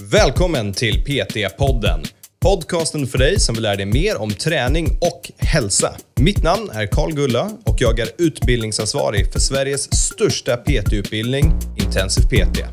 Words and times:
Välkommen 0.00 0.72
till 0.72 1.04
PT-podden. 1.04 2.04
Podcasten 2.40 3.06
för 3.06 3.18
dig 3.18 3.40
som 3.40 3.54
vill 3.54 3.62
lära 3.62 3.76
dig 3.76 3.86
mer 3.86 4.20
om 4.20 4.30
träning 4.30 4.86
och 5.00 5.30
hälsa. 5.38 5.92
Mitt 6.20 6.42
namn 6.42 6.70
är 6.72 6.86
Karl 6.86 7.12
Gulla 7.12 7.50
och 7.64 7.76
jag 7.78 7.98
är 7.98 8.08
utbildningsansvarig 8.18 9.32
för 9.32 9.40
Sveriges 9.40 9.94
största 9.94 10.56
PT-utbildning, 10.56 11.52
Intensiv 11.76 12.22
PT. 12.22 12.64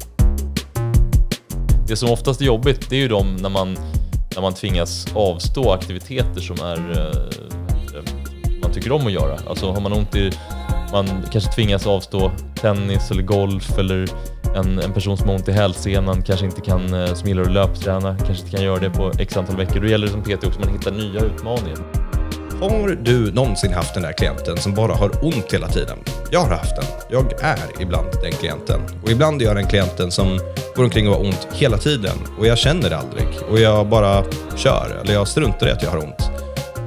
Det 1.87 1.95
som 1.95 2.09
oftast 2.09 2.41
är 2.41 2.45
jobbigt, 2.45 2.89
det 2.89 2.95
är 2.95 2.99
ju 2.99 3.07
de 3.07 3.35
när 3.35 3.49
man, 3.49 3.77
när 4.35 4.41
man 4.41 4.53
tvingas 4.53 5.07
avstå 5.15 5.71
aktiviteter 5.71 6.41
som 6.41 6.59
är, 6.59 6.91
eh, 6.91 7.97
eh 7.97 8.03
man 8.61 8.73
tycker 8.73 8.91
om 8.91 9.07
att 9.07 9.13
göra. 9.13 9.39
Alltså 9.47 9.71
har 9.71 9.81
man 9.81 9.93
ont 9.93 10.15
i, 10.15 10.31
man 10.91 11.25
kanske 11.31 11.51
tvingas 11.51 11.87
avstå 11.87 12.31
tennis 12.61 13.11
eller 13.11 13.23
golf 13.23 13.77
eller 13.77 14.09
en, 14.55 14.79
en 14.79 14.93
person 14.93 15.17
som 15.17 15.27
har 15.27 15.35
ont 15.35 15.47
i 15.47 15.51
hälsenan 15.51 16.21
kanske 16.21 16.45
inte 16.45 16.61
kan, 16.61 16.93
eh, 16.93 17.13
som 17.13 17.27
gillar 17.27 17.43
att 17.43 17.51
löpträna, 17.51 18.17
kanske 18.17 18.45
inte 18.45 18.57
kan 18.57 18.65
göra 18.65 18.79
det 18.79 18.89
på 18.89 19.11
x 19.19 19.37
antal 19.37 19.57
veckor. 19.57 19.79
Då 19.79 19.87
gäller 19.87 20.07
det 20.07 20.13
som 20.13 20.23
PT 20.23 20.33
också 20.33 20.59
att 20.59 20.65
man 20.65 20.73
hittar 20.73 20.91
nya 20.91 21.21
utmaningar. 21.21 21.77
Har 22.61 22.97
du 23.03 23.31
någonsin 23.31 23.73
haft 23.73 23.93
den 23.93 24.03
där 24.03 24.11
klienten 24.13 24.57
som 24.57 24.73
bara 24.73 24.93
har 24.93 25.25
ont 25.25 25.53
hela 25.53 25.67
tiden? 25.67 25.97
Jag 26.31 26.39
har 26.39 26.49
haft 26.49 26.75
den. 26.75 26.85
Jag 27.09 27.33
är 27.41 27.81
ibland 27.81 28.07
den 28.23 28.31
klienten. 28.31 28.81
Och 29.03 29.09
ibland 29.09 29.41
är 29.41 29.45
jag 29.45 29.55
den 29.55 29.67
klienten 29.67 30.11
som 30.11 30.39
går 30.75 30.83
omkring 30.83 31.07
och 31.09 31.15
har 31.15 31.21
ont 31.21 31.47
hela 31.51 31.77
tiden. 31.77 32.17
Och 32.39 32.47
jag 32.47 32.57
känner 32.57 32.89
det 32.89 32.97
aldrig. 32.97 33.27
Och 33.49 33.59
jag 33.59 33.87
bara 33.87 34.23
kör. 34.55 34.99
Eller 35.03 35.13
jag 35.13 35.27
struntar 35.27 35.67
i 35.67 35.71
att 35.71 35.83
jag 35.83 35.89
har 35.89 35.97
ont. 35.97 36.29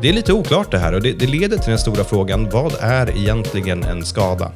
Det 0.02 0.09
är 0.09 0.12
lite 0.12 0.32
oklart 0.32 0.70
det 0.70 0.78
här 0.78 0.92
och 0.92 1.02
det, 1.02 1.12
det 1.12 1.26
leder 1.26 1.56
till 1.59 1.70
den 1.70 1.78
stora 1.78 2.04
frågan, 2.04 2.48
vad 2.50 2.74
är 2.80 3.16
egentligen 3.16 3.82
en 3.82 4.04
skada? 4.04 4.52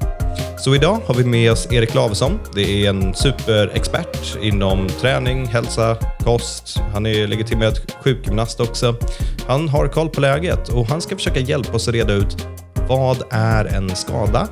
Så 0.65 0.75
idag 0.75 1.01
har 1.07 1.15
vi 1.15 1.25
med 1.25 1.53
oss 1.53 1.73
Erik 1.73 1.95
Lavesson. 1.95 2.39
Det 2.55 2.63
är 2.63 2.91
en 2.91 3.15
superexpert 3.15 4.37
inom 4.43 4.89
träning, 4.89 5.47
hälsa, 5.47 5.97
kost. 6.19 6.79
Han 6.93 7.07
är 7.07 7.27
legitimerad 7.27 7.79
sjukgymnast 8.05 8.61
också. 8.61 8.97
Han 9.47 9.69
har 9.69 9.89
koll 9.89 10.09
på 10.09 10.21
läget 10.21 10.69
och 10.69 10.87
han 10.87 11.01
ska 11.01 11.17
försöka 11.17 11.41
hjälpa 11.41 11.73
oss 11.73 11.89
att 11.89 11.95
reda 11.95 12.13
ut 12.13 12.47
vad 12.89 13.23
är 13.31 13.65
en 13.65 13.97
skada? 13.97 14.49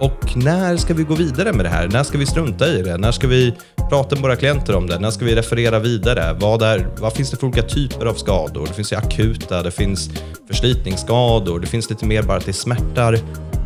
Och 0.00 0.36
när 0.36 0.76
ska 0.76 0.94
vi 0.94 1.02
gå 1.02 1.14
vidare 1.14 1.52
med 1.52 1.64
det 1.64 1.68
här? 1.68 1.88
När 1.88 2.02
ska 2.02 2.18
vi 2.18 2.26
strunta 2.26 2.68
i 2.68 2.82
det? 2.82 2.96
När 2.96 3.12
ska 3.12 3.26
vi 3.26 3.54
prata 3.90 4.14
med 4.14 4.22
våra 4.22 4.36
klienter 4.36 4.76
om 4.76 4.86
det? 4.86 4.98
När 4.98 5.10
ska 5.10 5.24
vi 5.24 5.34
referera 5.34 5.78
vidare? 5.78 6.36
Vad, 6.40 6.62
är, 6.62 6.88
vad 6.98 7.12
finns 7.12 7.30
det 7.30 7.36
för 7.36 7.46
olika 7.46 7.62
typer 7.62 8.06
av 8.06 8.14
skador? 8.14 8.66
Det 8.66 8.74
finns 8.74 8.92
ju 8.92 8.96
akuta, 8.96 9.62
det 9.62 9.70
finns 9.70 10.10
förslitningsskador, 10.48 11.60
det 11.60 11.66
finns 11.66 11.90
lite 11.90 12.06
mer 12.06 12.22
bara 12.22 12.36
att 12.36 12.46
det 12.46 12.52
smärtar. 12.52 13.18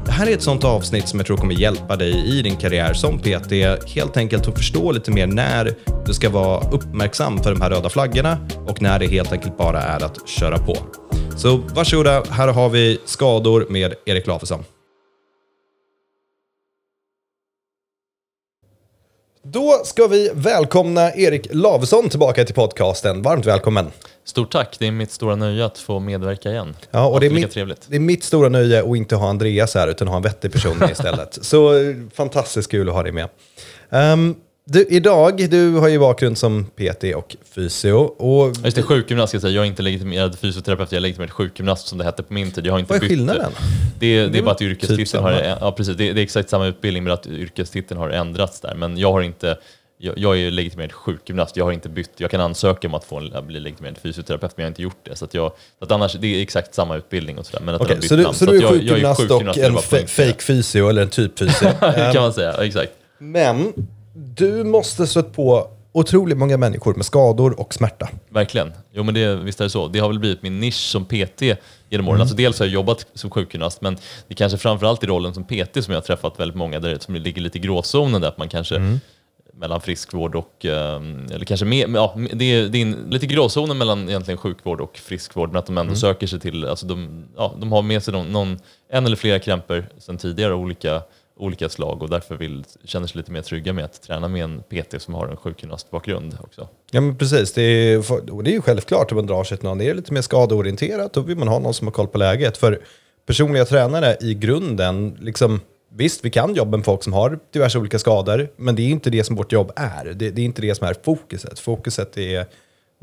Det 0.09 0.13
här 0.13 0.27
är 0.27 0.35
ett 0.35 0.43
sånt 0.43 0.65
avsnitt 0.65 1.09
som 1.09 1.19
jag 1.19 1.27
tror 1.27 1.37
kommer 1.37 1.55
hjälpa 1.55 1.97
dig 1.97 2.39
i 2.39 2.43
din 2.43 2.57
karriär 2.57 2.93
som 2.93 3.19
PT. 3.19 3.53
Helt 3.95 4.17
enkelt 4.17 4.49
att 4.49 4.57
förstå 4.57 4.93
lite 4.93 5.11
mer 5.11 5.27
när 5.27 5.75
du 6.07 6.15
ska 6.15 6.31
vara 6.31 6.71
uppmärksam 6.71 7.43
för 7.43 7.51
de 7.51 7.61
här 7.61 7.71
röda 7.71 7.89
flaggorna 7.89 8.39
och 8.67 8.83
när 8.83 8.99
det 8.99 9.07
helt 9.07 9.33
enkelt 9.33 9.59
bara 9.59 9.83
är 9.83 10.05
att 10.05 10.29
köra 10.29 10.59
på. 10.59 10.77
Så 11.37 11.57
varsågoda, 11.57 12.23
här 12.31 12.49
har 12.49 12.69
vi 12.69 12.99
skador 13.05 13.67
med 13.71 13.95
Erik 14.07 14.27
Lafesson. 14.27 14.65
Då 19.53 19.81
ska 19.85 20.07
vi 20.07 20.31
välkomna 20.35 21.15
Erik 21.15 21.47
Lavesson 21.51 22.09
tillbaka 22.09 22.45
till 22.45 22.55
podcasten. 22.55 23.23
Varmt 23.23 23.47
välkommen. 23.47 23.91
Stort 24.25 24.53
tack, 24.53 24.77
det 24.79 24.87
är 24.87 24.91
mitt 24.91 25.11
stora 25.11 25.37
nöje 25.37 25.65
att 25.65 25.79
få 25.79 25.99
medverka 25.99 26.51
igen. 26.51 26.77
Ja, 26.91 27.07
och 27.07 27.21
det 27.21 27.27
är, 27.27 27.31
mitt, 27.31 27.51
trevligt. 27.51 27.87
det 27.89 27.97
är 27.97 28.01
mitt 28.01 28.25
stora 28.25 28.49
nöje 28.49 28.83
att 28.83 28.97
inte 28.97 29.17
ha 29.17 29.29
Andreas 29.29 29.75
här 29.75 29.89
utan 29.89 30.09
ha 30.09 30.17
en 30.17 30.23
vettig 30.23 30.53
person 30.53 30.83
istället. 30.91 31.39
Så 31.43 31.75
eh, 31.75 31.97
fantastiskt 32.15 32.71
kul 32.71 32.89
att 32.89 32.95
ha 32.95 33.03
dig 33.03 33.13
med. 33.13 33.29
Ehm, 33.91 34.35
du, 34.71 34.87
idag, 34.91 35.51
du 35.51 35.73
har 35.75 35.89
ju 35.89 35.99
bakgrund 35.99 36.39
som 36.39 36.65
PT 36.65 37.05
och 37.17 37.37
fysio. 37.55 37.93
Och 37.95 38.55
Just 38.65 38.77
det, 38.77 38.83
sjukgymnast 38.83 39.31
ska 39.31 39.37
jag 39.37 39.43
säga. 39.43 39.55
Jag 39.55 39.63
är 39.63 39.67
inte 39.69 39.83
legitimerad 39.83 40.39
fysioterapeut, 40.39 40.93
jag 40.93 40.97
är 40.97 41.01
legitimerad 41.01 41.31
sjukgymnast 41.33 41.87
som 41.89 41.99
det 41.99 42.05
hette 42.05 42.23
på 42.23 42.33
min 42.35 42.51
tid. 42.51 42.67
Jag 42.67 42.73
har 42.73 42.79
inte 42.79 42.89
Vad 42.93 42.97
är 42.97 43.01
bytt- 43.01 43.09
skillnaden? 43.09 43.53
Det, 43.99 44.07
är- 44.07 44.29
det 44.29 44.39
är 44.39 44.43
bara 44.43 44.51
att 44.51 44.59
typ 44.59 44.71
yrkestiteln 44.71 45.23
har, 45.25 45.33
samma. 45.33 45.57
ja, 45.61 45.73
precis, 45.73 45.97
det, 45.97 46.13
det 46.13 46.21
är 46.21 46.23
exakt 46.23 46.51
samma 46.51 46.67
utbildning 46.67 47.05
men 47.05 47.13
att 47.13 47.27
yrkestiteln 47.27 48.01
har 48.01 48.11
ändrats 48.11 48.61
där. 48.61 48.75
Men 48.75 48.99
jag 48.99 49.13
har 49.13 49.21
inte, 49.23 49.59
jag, 49.99 50.19
jag 50.19 50.39
är 50.39 50.51
legitimerad 50.51 50.93
sjukgymnast, 50.93 51.57
jag 51.57 51.65
har 51.65 51.73
inte 51.73 51.89
bytt, 51.89 52.11
jag 52.17 52.31
kan 52.31 52.41
ansöka 52.41 52.89
om 52.89 52.95
att 52.95 53.05
få 53.05 53.17
en, 53.19 53.47
bli 53.47 53.61
legitimerad 53.61 53.99
fysioterapeut 53.99 54.53
men 54.57 54.63
jag 54.63 54.67
har 54.67 54.71
inte 54.71 54.83
gjort 54.83 54.99
det. 55.05 55.17
Så 55.17 55.25
att 55.25 55.35
jag, 55.35 55.53
så 55.79 55.85
att 55.85 55.91
annars, 55.93 56.13
det 56.13 56.27
är 56.39 56.43
exakt 56.43 56.75
samma 56.75 56.97
utbildning 56.97 57.39
och 57.39 57.47
sådär. 57.47 57.65
Men 57.65 57.75
att 57.75 57.81
har 57.89 58.01
så 58.01 58.17
du, 58.17 58.23
namn. 58.23 58.35
så 58.35 58.45
att 58.45 58.51
du 58.51 58.57
är 58.59 58.63
jag- 58.63 58.73
jag 58.73 58.81
sjukgymnast 58.81 59.21
och 59.21 59.29
sjukgymnast, 59.29 59.91
det 59.91 60.01
en 60.01 60.07
fake 60.09 60.43
fysio 60.43 60.89
eller 60.89 61.03
en 61.03 61.09
typ 61.11 61.39
fysio. 61.39 61.67
Ehm, 61.81 62.13
kan 62.13 62.23
man 62.23 62.33
säga, 62.33 62.55
ja, 62.59 62.65
exakt. 62.65 62.93
Men 63.19 63.73
du 64.19 64.65
måste 64.65 65.07
stött 65.07 65.33
på 65.33 65.69
otroligt 65.93 66.39
många 66.39 66.57
människor 66.57 66.95
med 66.95 67.07
skador 67.07 67.61
och 67.61 67.75
smärta. 67.75 68.09
Verkligen. 68.29 68.73
Jo 68.93 69.03
men 69.03 69.15
det, 69.15 69.37
visst 69.37 69.61
är 69.61 69.65
det 69.65 69.71
så. 69.71 69.89
Det 69.89 69.99
har 69.99 70.09
väl 70.09 70.19
blivit 70.19 70.43
min 70.43 70.61
nisch 70.61 70.75
som 70.91 71.05
PT 71.05 71.43
genom 71.91 72.09
åren. 72.09 72.15
Mm. 72.17 72.21
Alltså 72.21 72.37
dels 72.37 72.59
har 72.59 72.67
jag 72.67 72.73
jobbat 72.73 73.07
som 73.15 73.31
sjukgymnast 73.31 73.81
men 73.81 73.95
det 73.95 74.35
är 74.35 74.35
kanske 74.35 74.59
framförallt 74.59 75.05
i 75.05 75.07
rollen 75.07 75.35
som 75.35 75.45
PT 75.45 75.85
som 75.85 75.93
jag 75.93 75.97
har 76.01 76.01
träffat 76.07 76.41
väldigt 76.41 76.57
många 76.57 76.81
där 76.81 76.99
som 77.01 77.15
ligger 77.15 77.43
lite 77.43 77.59
i 77.59 77.61
gråzonen 77.61 78.21
där 78.21 78.29
att 78.29 78.39
man 78.39 78.49
kanske 78.49 78.77
Mm. 78.77 79.01
mellan 79.55 79.81
friskvård 79.81 80.35
och, 80.35 80.65
ehm, 80.65 81.27
eller 81.33 81.45
kanske 81.45 81.67
mer, 81.67 81.89
ja, 81.95 82.15
det 82.33 82.45
är, 82.45 82.69
det 82.69 82.79
är 82.79 82.83
en, 82.83 82.93
lite 83.11 83.27
gråzonen 83.27 83.79
mellan 83.79 84.09
egentligen 84.09 84.39
sjukvård 84.39 84.81
och 84.81 84.97
friskvård 84.99 85.49
men 85.49 85.59
att 85.59 85.67
de 85.67 85.79
ändå 85.79 85.91
Mm. 85.91 85.97
söker 85.97 86.27
sig 86.27 86.41
till, 86.41 86.65
alltså 86.65 86.87
de, 86.87 87.25
ja, 87.37 87.55
de 87.61 87.73
har 87.73 87.83
med 87.83 88.03
sig 88.03 88.13
någon, 88.15 88.33
någon, 88.33 88.59
en 88.93 89.07
eller 89.07 89.17
flera 89.17 89.39
krämpor 89.39 89.87
sedan 89.99 90.19
tidigare 90.19 90.55
olika, 90.55 91.03
olika 91.39 91.69
slag 91.69 92.03
och 92.03 92.11
därför 92.11 92.37
vill, 92.37 92.65
känner 92.85 93.07
sig 93.07 93.17
lite 93.17 93.33
mer 93.33 93.43
trygga 93.43 93.73
med 93.73 93.85
att 93.85 94.03
träna 94.03 94.29
med 94.29 94.45
en 94.45 94.63
PT 94.63 95.03
som 95.03 95.15
har 95.15 95.29
en 95.29 95.37
sjukgymnastbakgrund 95.37 96.39
också. 96.41 96.69
Ja 96.91 97.01
men 97.01 97.19
precis, 97.19 97.53
det 97.53 97.63
är, 97.63 98.13
och 98.33 98.45
det 98.45 98.51
är 98.51 98.55
ju 98.55 98.63
självklart 98.63 99.13
att 99.13 99.17
man 99.17 99.27
drar 99.27 99.45
sig 99.45 99.59
till 99.59 99.67
någon. 99.69 99.79
Det 99.79 99.91
är 99.91 99.95
lite 99.95 100.13
mer 100.13 100.23
skadeorienterat, 100.23 101.13
då 101.13 101.21
vill 101.21 101.37
man 101.37 101.49
ha 101.49 101.59
någon 101.59 101.75
som 101.75 101.87
har 101.87 101.93
koll 101.93 102.07
på 102.07 102.19
läget. 102.19 102.57
För 102.57 102.81
personliga 103.27 103.65
tränare 103.65 104.17
i 104.21 104.35
grunden, 104.35 105.17
liksom, 105.21 105.61
visst 105.93 106.25
vi 106.25 106.31
kan 106.31 106.55
jobba 106.55 106.77
med 106.77 106.85
folk 106.85 107.03
som 107.03 107.13
har 107.13 107.39
diverse 107.53 107.79
olika 107.79 107.99
skador, 107.99 108.49
men 108.57 108.77
det 108.77 108.83
är 108.83 108.89
inte 108.89 109.11
det 109.11 109.25
som 109.25 109.37
vårt 109.37 109.53
jobb 109.53 109.73
är. 109.77 110.05
Det, 110.05 110.31
det 110.31 110.41
är 110.41 110.45
inte 110.45 110.63
det 110.63 110.75
som 110.75 110.89
är 110.89 110.95
fokuset. 111.03 111.59
Fokuset 111.59 112.19
är 112.19 112.41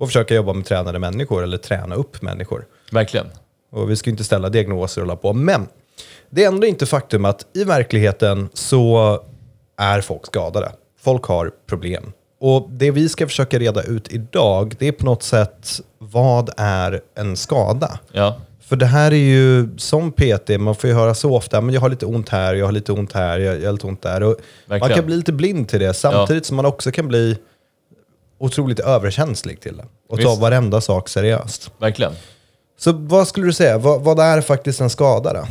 att 0.02 0.08
försöka 0.08 0.36
jobba 0.36 0.54
med 0.54 0.66
tränade 0.66 1.00
människor 1.00 1.44
eller 1.44 1.58
träna 1.58 1.96
upp 1.96 2.22
människor. 2.22 2.66
Verkligen. 2.92 3.28
Och 3.72 3.92
vi 3.92 3.96
ska 3.96 4.10
inte 4.10 4.24
ställa 4.24 4.50
diagnoser 4.50 5.02
och 5.02 5.08
hålla 5.08 5.18
på. 5.18 5.34
Men 5.34 5.68
det 6.30 6.44
är 6.44 6.48
ändå 6.48 6.68
inte 6.68 6.86
faktum 6.86 7.26
att 7.26 7.46
i 7.54 7.64
verkligheten 7.64 8.50
så 8.54 9.20
är 9.78 10.02
folk 10.02 10.26
skadade. 10.26 10.72
Folk 11.02 11.24
har 11.24 11.52
problem. 11.68 12.12
Och 12.40 12.70
det 12.72 12.92
vi 12.92 13.10
ska 13.10 13.28
försöka 13.28 13.60
reda 13.60 13.84
ut 13.84 14.14
idag, 14.14 14.76
det 14.80 14.88
är 14.88 14.92
på 14.92 15.06
något 15.06 15.24
sätt, 15.24 15.82
vad 15.98 16.50
är 16.58 17.02
en 17.16 17.38
skada? 17.38 18.00
Ja, 18.12 18.42
För 18.62 18.76
det 18.76 18.86
här 18.86 19.12
är 19.12 19.16
ju 19.16 19.70
som 19.78 20.12
PT, 20.12 20.50
man 20.60 20.76
får 20.76 20.90
ju 20.90 20.96
höra 20.96 21.14
så 21.14 21.36
ofta, 21.36 21.62
men 21.62 21.74
jag 21.76 21.82
har 21.82 21.90
lite 21.90 22.06
ont 22.06 22.30
här, 22.30 22.54
jag 22.56 22.66
har 22.66 22.72
lite 22.72 22.92
ont 22.92 23.14
här, 23.14 23.40
jag, 23.40 23.62
jag 23.62 23.66
har 23.66 23.74
lite 23.74 23.88
ont 23.88 24.02
där. 24.02 24.24
Och 24.24 24.36
man 24.66 24.80
kan 24.80 25.06
bli 25.06 25.16
lite 25.16 25.32
blind 25.32 25.70
till 25.70 25.80
det, 25.80 25.94
samtidigt 25.94 26.46
som 26.46 26.56
man 26.56 26.66
också 26.66 26.92
kan 26.92 27.08
bli 27.08 27.38
otroligt 28.38 28.80
överkänslig 28.80 29.62
till 29.62 29.78
det. 29.78 29.86
Och 30.10 30.22
ta 30.22 30.30
Visst. 30.30 30.42
varenda 30.42 30.82
sak 30.82 31.10
seriöst. 31.10 31.72
verkligen. 31.78 32.14
Så 32.78 32.92
vad 32.92 33.28
skulle 33.28 33.46
du 33.46 33.54
säga, 33.54 33.78
vad, 33.78 34.02
vad 34.02 34.20
är 34.20 34.42
faktiskt 34.42 34.82
en 34.82 34.90
skada 34.90 35.34
då? 35.34 35.48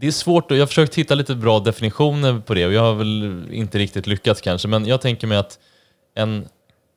Det 0.00 0.06
är 0.06 0.10
svårt 0.10 0.50
och 0.50 0.56
jag 0.56 0.62
har 0.62 0.66
försökt 0.66 0.94
hitta 0.94 1.14
lite 1.14 1.34
bra 1.34 1.60
definitioner 1.60 2.40
på 2.40 2.54
det 2.54 2.66
och 2.66 2.72
jag 2.72 2.82
har 2.82 2.94
väl 2.94 3.44
inte 3.52 3.78
riktigt 3.78 4.06
lyckats 4.06 4.40
kanske, 4.40 4.68
men 4.68 4.86
jag 4.86 5.00
tänker 5.00 5.26
mig 5.26 5.38
att 5.38 5.58
en 6.14 6.48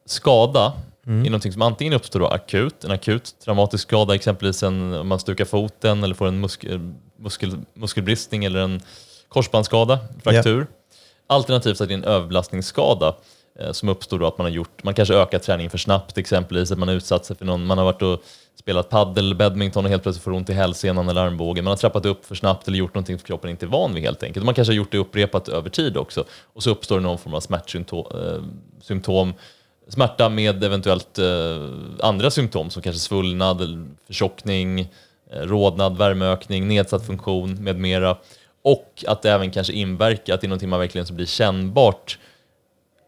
skada 0.06 0.74
är 1.06 1.12
någonting 1.12 1.52
som 1.52 1.62
antingen 1.62 1.94
uppstår 1.94 2.20
då 2.20 2.28
akut, 2.28 2.84
en 2.84 2.92
akut 2.92 3.36
traumatisk 3.46 3.88
skada, 3.88 4.16
exempelvis 4.16 4.64
en, 4.64 4.94
om 4.94 5.08
man 5.08 5.20
stukar 5.20 5.46
foten 5.46 6.04
eller 6.04 6.16
får 6.16 6.28
en 6.28 6.40
muskel, 6.40 6.94
muskel, 7.20 7.58
muskelbristning 7.74 8.46
eller 8.46 8.60
en 8.60 8.82
korsbandsskada, 9.30 10.00
fraktur. 10.24 10.68
Alternativt 11.28 11.82
att 11.82 11.88
det 11.88 11.94
är 11.94 11.98
en 11.98 12.04
överbelastningsskada. 12.04 13.08
eh, 13.08 13.14
Eh, 13.60 13.72
som 13.72 13.90
uppstår 13.90 14.20
då 14.20 14.28
att 14.28 14.38
man 14.38 14.46
har 14.46 14.52
gjort, 14.52 14.84
man 14.84 14.94
kanske 14.94 15.16
ökar 15.16 15.40
träningen 15.40 15.70
för 15.70 15.78
snabbt 15.78 16.18
exempelvis, 16.18 16.72
att 16.72 16.80
man 16.80 16.88
har 16.88 16.96
utsatt 16.96 17.26
sig 17.26 17.36
för 17.36 17.46
någon, 17.46 17.66
man 17.66 17.78
har 17.78 17.86
varit 17.86 18.02
och 18.02 18.24
spelat 18.60 18.90
paddel, 18.90 19.36
badminton 19.36 19.86
och 19.86 19.92
helt 19.92 20.04
plötsligt 20.04 20.24
får 20.24 20.32
ont 20.32 20.50
i 20.50 20.54
hälsenan 20.54 21.10
eller 21.10 21.22
armbågen, 21.22 21.64
man 21.64 21.72
har 21.72 21.78
trappat 21.78 22.06
upp 22.06 22.26
för 22.26 22.36
snabbt 22.36 22.68
eller 22.68 22.78
gjort 22.78 22.94
någonting 22.94 23.18
som 23.18 23.26
kroppen 23.26 23.50
inte 23.50 23.66
är 23.66 23.68
van 23.68 23.94
vid 23.94 24.04
helt 24.04 24.24
enkelt. 24.24 24.46
Man 24.46 24.56
kanske 24.56 24.72
har 24.72 24.76
gjort 24.76 24.92
det 24.92 24.98
upprepat 24.98 25.50
över 25.50 25.70
tid 25.70 25.98
också 25.98 26.26
och 26.54 26.64
så 26.64 26.70
uppstår 26.70 26.96
det 26.96 27.04
någon 27.04 27.18
form 27.18 27.34
av 27.34 27.40
smärtsymptom, 27.40 29.30
eh, 29.30 29.36
smärta 29.88 30.30
med 30.30 30.64
eventuellt 30.64 31.20
eh, 31.20 31.26
andra 32.00 32.32
symptom 32.32 32.70
som 32.70 32.82
kanske 32.82 33.00
svullnad, 33.00 33.88
förtjockning, 34.08 34.80
eh, 34.80 35.42
rodnad, 35.42 35.98
värmeökning, 35.98 36.68
nedsatt 36.68 37.06
funktion 37.06 37.64
med 37.64 37.80
mera. 37.80 38.18
Och 38.62 39.04
att 39.08 39.22
det 39.22 39.32
även 39.32 39.52
kanske 39.52 39.74
inverkar, 39.74 40.34
att 40.34 40.42
det 40.42 40.48
är 40.48 40.50
någonting 40.50 40.70
man 40.70 40.80
verkligen 40.80 41.08
så 41.08 41.14
blir 41.14 41.26
kännbart 41.26 42.18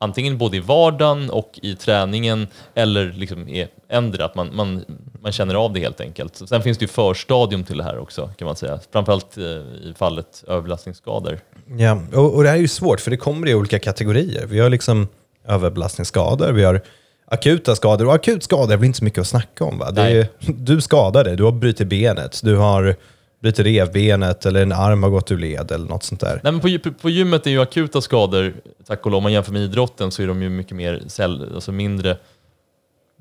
antingen 0.05 0.37
både 0.37 0.57
i 0.57 0.59
vardagen 0.59 1.29
och 1.29 1.59
i 1.61 1.75
träningen 1.75 2.47
eller 2.73 3.13
liksom 3.13 3.49
är 3.49 3.67
ändra, 3.89 4.25
att 4.25 4.35
man, 4.35 4.55
man, 4.55 4.85
man 5.21 5.31
känner 5.31 5.55
av 5.55 5.73
det 5.73 5.79
helt 5.79 6.01
enkelt. 6.01 6.41
Sen 6.49 6.61
finns 6.61 6.77
det 6.77 6.83
ju 6.83 6.87
förstadium 6.87 7.63
till 7.63 7.77
det 7.77 7.83
här 7.83 7.97
också 7.97 8.29
kan 8.37 8.45
man 8.45 8.55
säga, 8.55 8.79
framförallt 8.91 9.37
eh, 9.37 9.43
i 9.43 9.93
fallet 9.97 10.43
överbelastningsskador. 10.47 11.39
Ja, 11.77 12.01
och, 12.13 12.35
och 12.35 12.43
det 12.43 12.49
här 12.49 12.55
är 12.55 12.61
ju 12.61 12.67
svårt 12.67 12.99
för 12.99 13.11
det 13.11 13.17
kommer 13.17 13.47
i 13.47 13.55
olika 13.55 13.79
kategorier. 13.79 14.45
Vi 14.45 14.59
har 14.59 14.69
liksom 14.69 15.07
överbelastningsskador, 15.47 16.51
vi 16.51 16.63
har 16.63 16.81
akuta 17.27 17.75
skador. 17.75 18.07
Och 18.07 18.13
akutskador 18.13 18.73
är 18.73 18.77
väl 18.77 18.85
inte 18.85 18.97
så 18.97 19.03
mycket 19.03 19.19
att 19.19 19.27
snacka 19.27 19.63
om 19.63 19.77
va? 19.77 19.87
Är, 19.97 20.27
du 20.39 20.81
skadar 20.81 21.23
dig, 21.23 21.35
du 21.35 21.43
har 21.43 21.51
brutit 21.51 21.87
benet, 21.87 22.41
du 22.43 22.55
har 22.55 22.95
brutit 23.41 23.65
revbenet 23.65 24.45
eller 24.45 24.61
en 24.61 24.71
arm 24.71 25.03
har 25.03 25.09
gått 25.09 25.31
ur 25.31 25.37
led 25.37 25.71
eller 25.71 25.87
något 25.89 26.03
sånt 26.03 26.21
där. 26.21 26.39
Nej, 26.43 26.51
men 26.53 26.79
på, 26.79 26.91
på 27.01 27.09
gymmet 27.09 27.47
är 27.47 27.51
ju 27.51 27.61
akuta 27.61 28.01
skador, 28.01 28.53
tack 28.87 29.05
och 29.05 29.11
lov, 29.11 29.17
om 29.17 29.23
man 29.23 29.33
jämför 29.33 29.51
med 29.53 29.61
idrotten 29.61 30.11
så 30.11 30.23
är 30.23 30.27
de 30.27 30.41
ju 30.41 30.49
mycket 30.49 30.75
mer 30.75 31.01
cell, 31.07 31.51
alltså 31.55 31.71
mindre, 31.71 32.17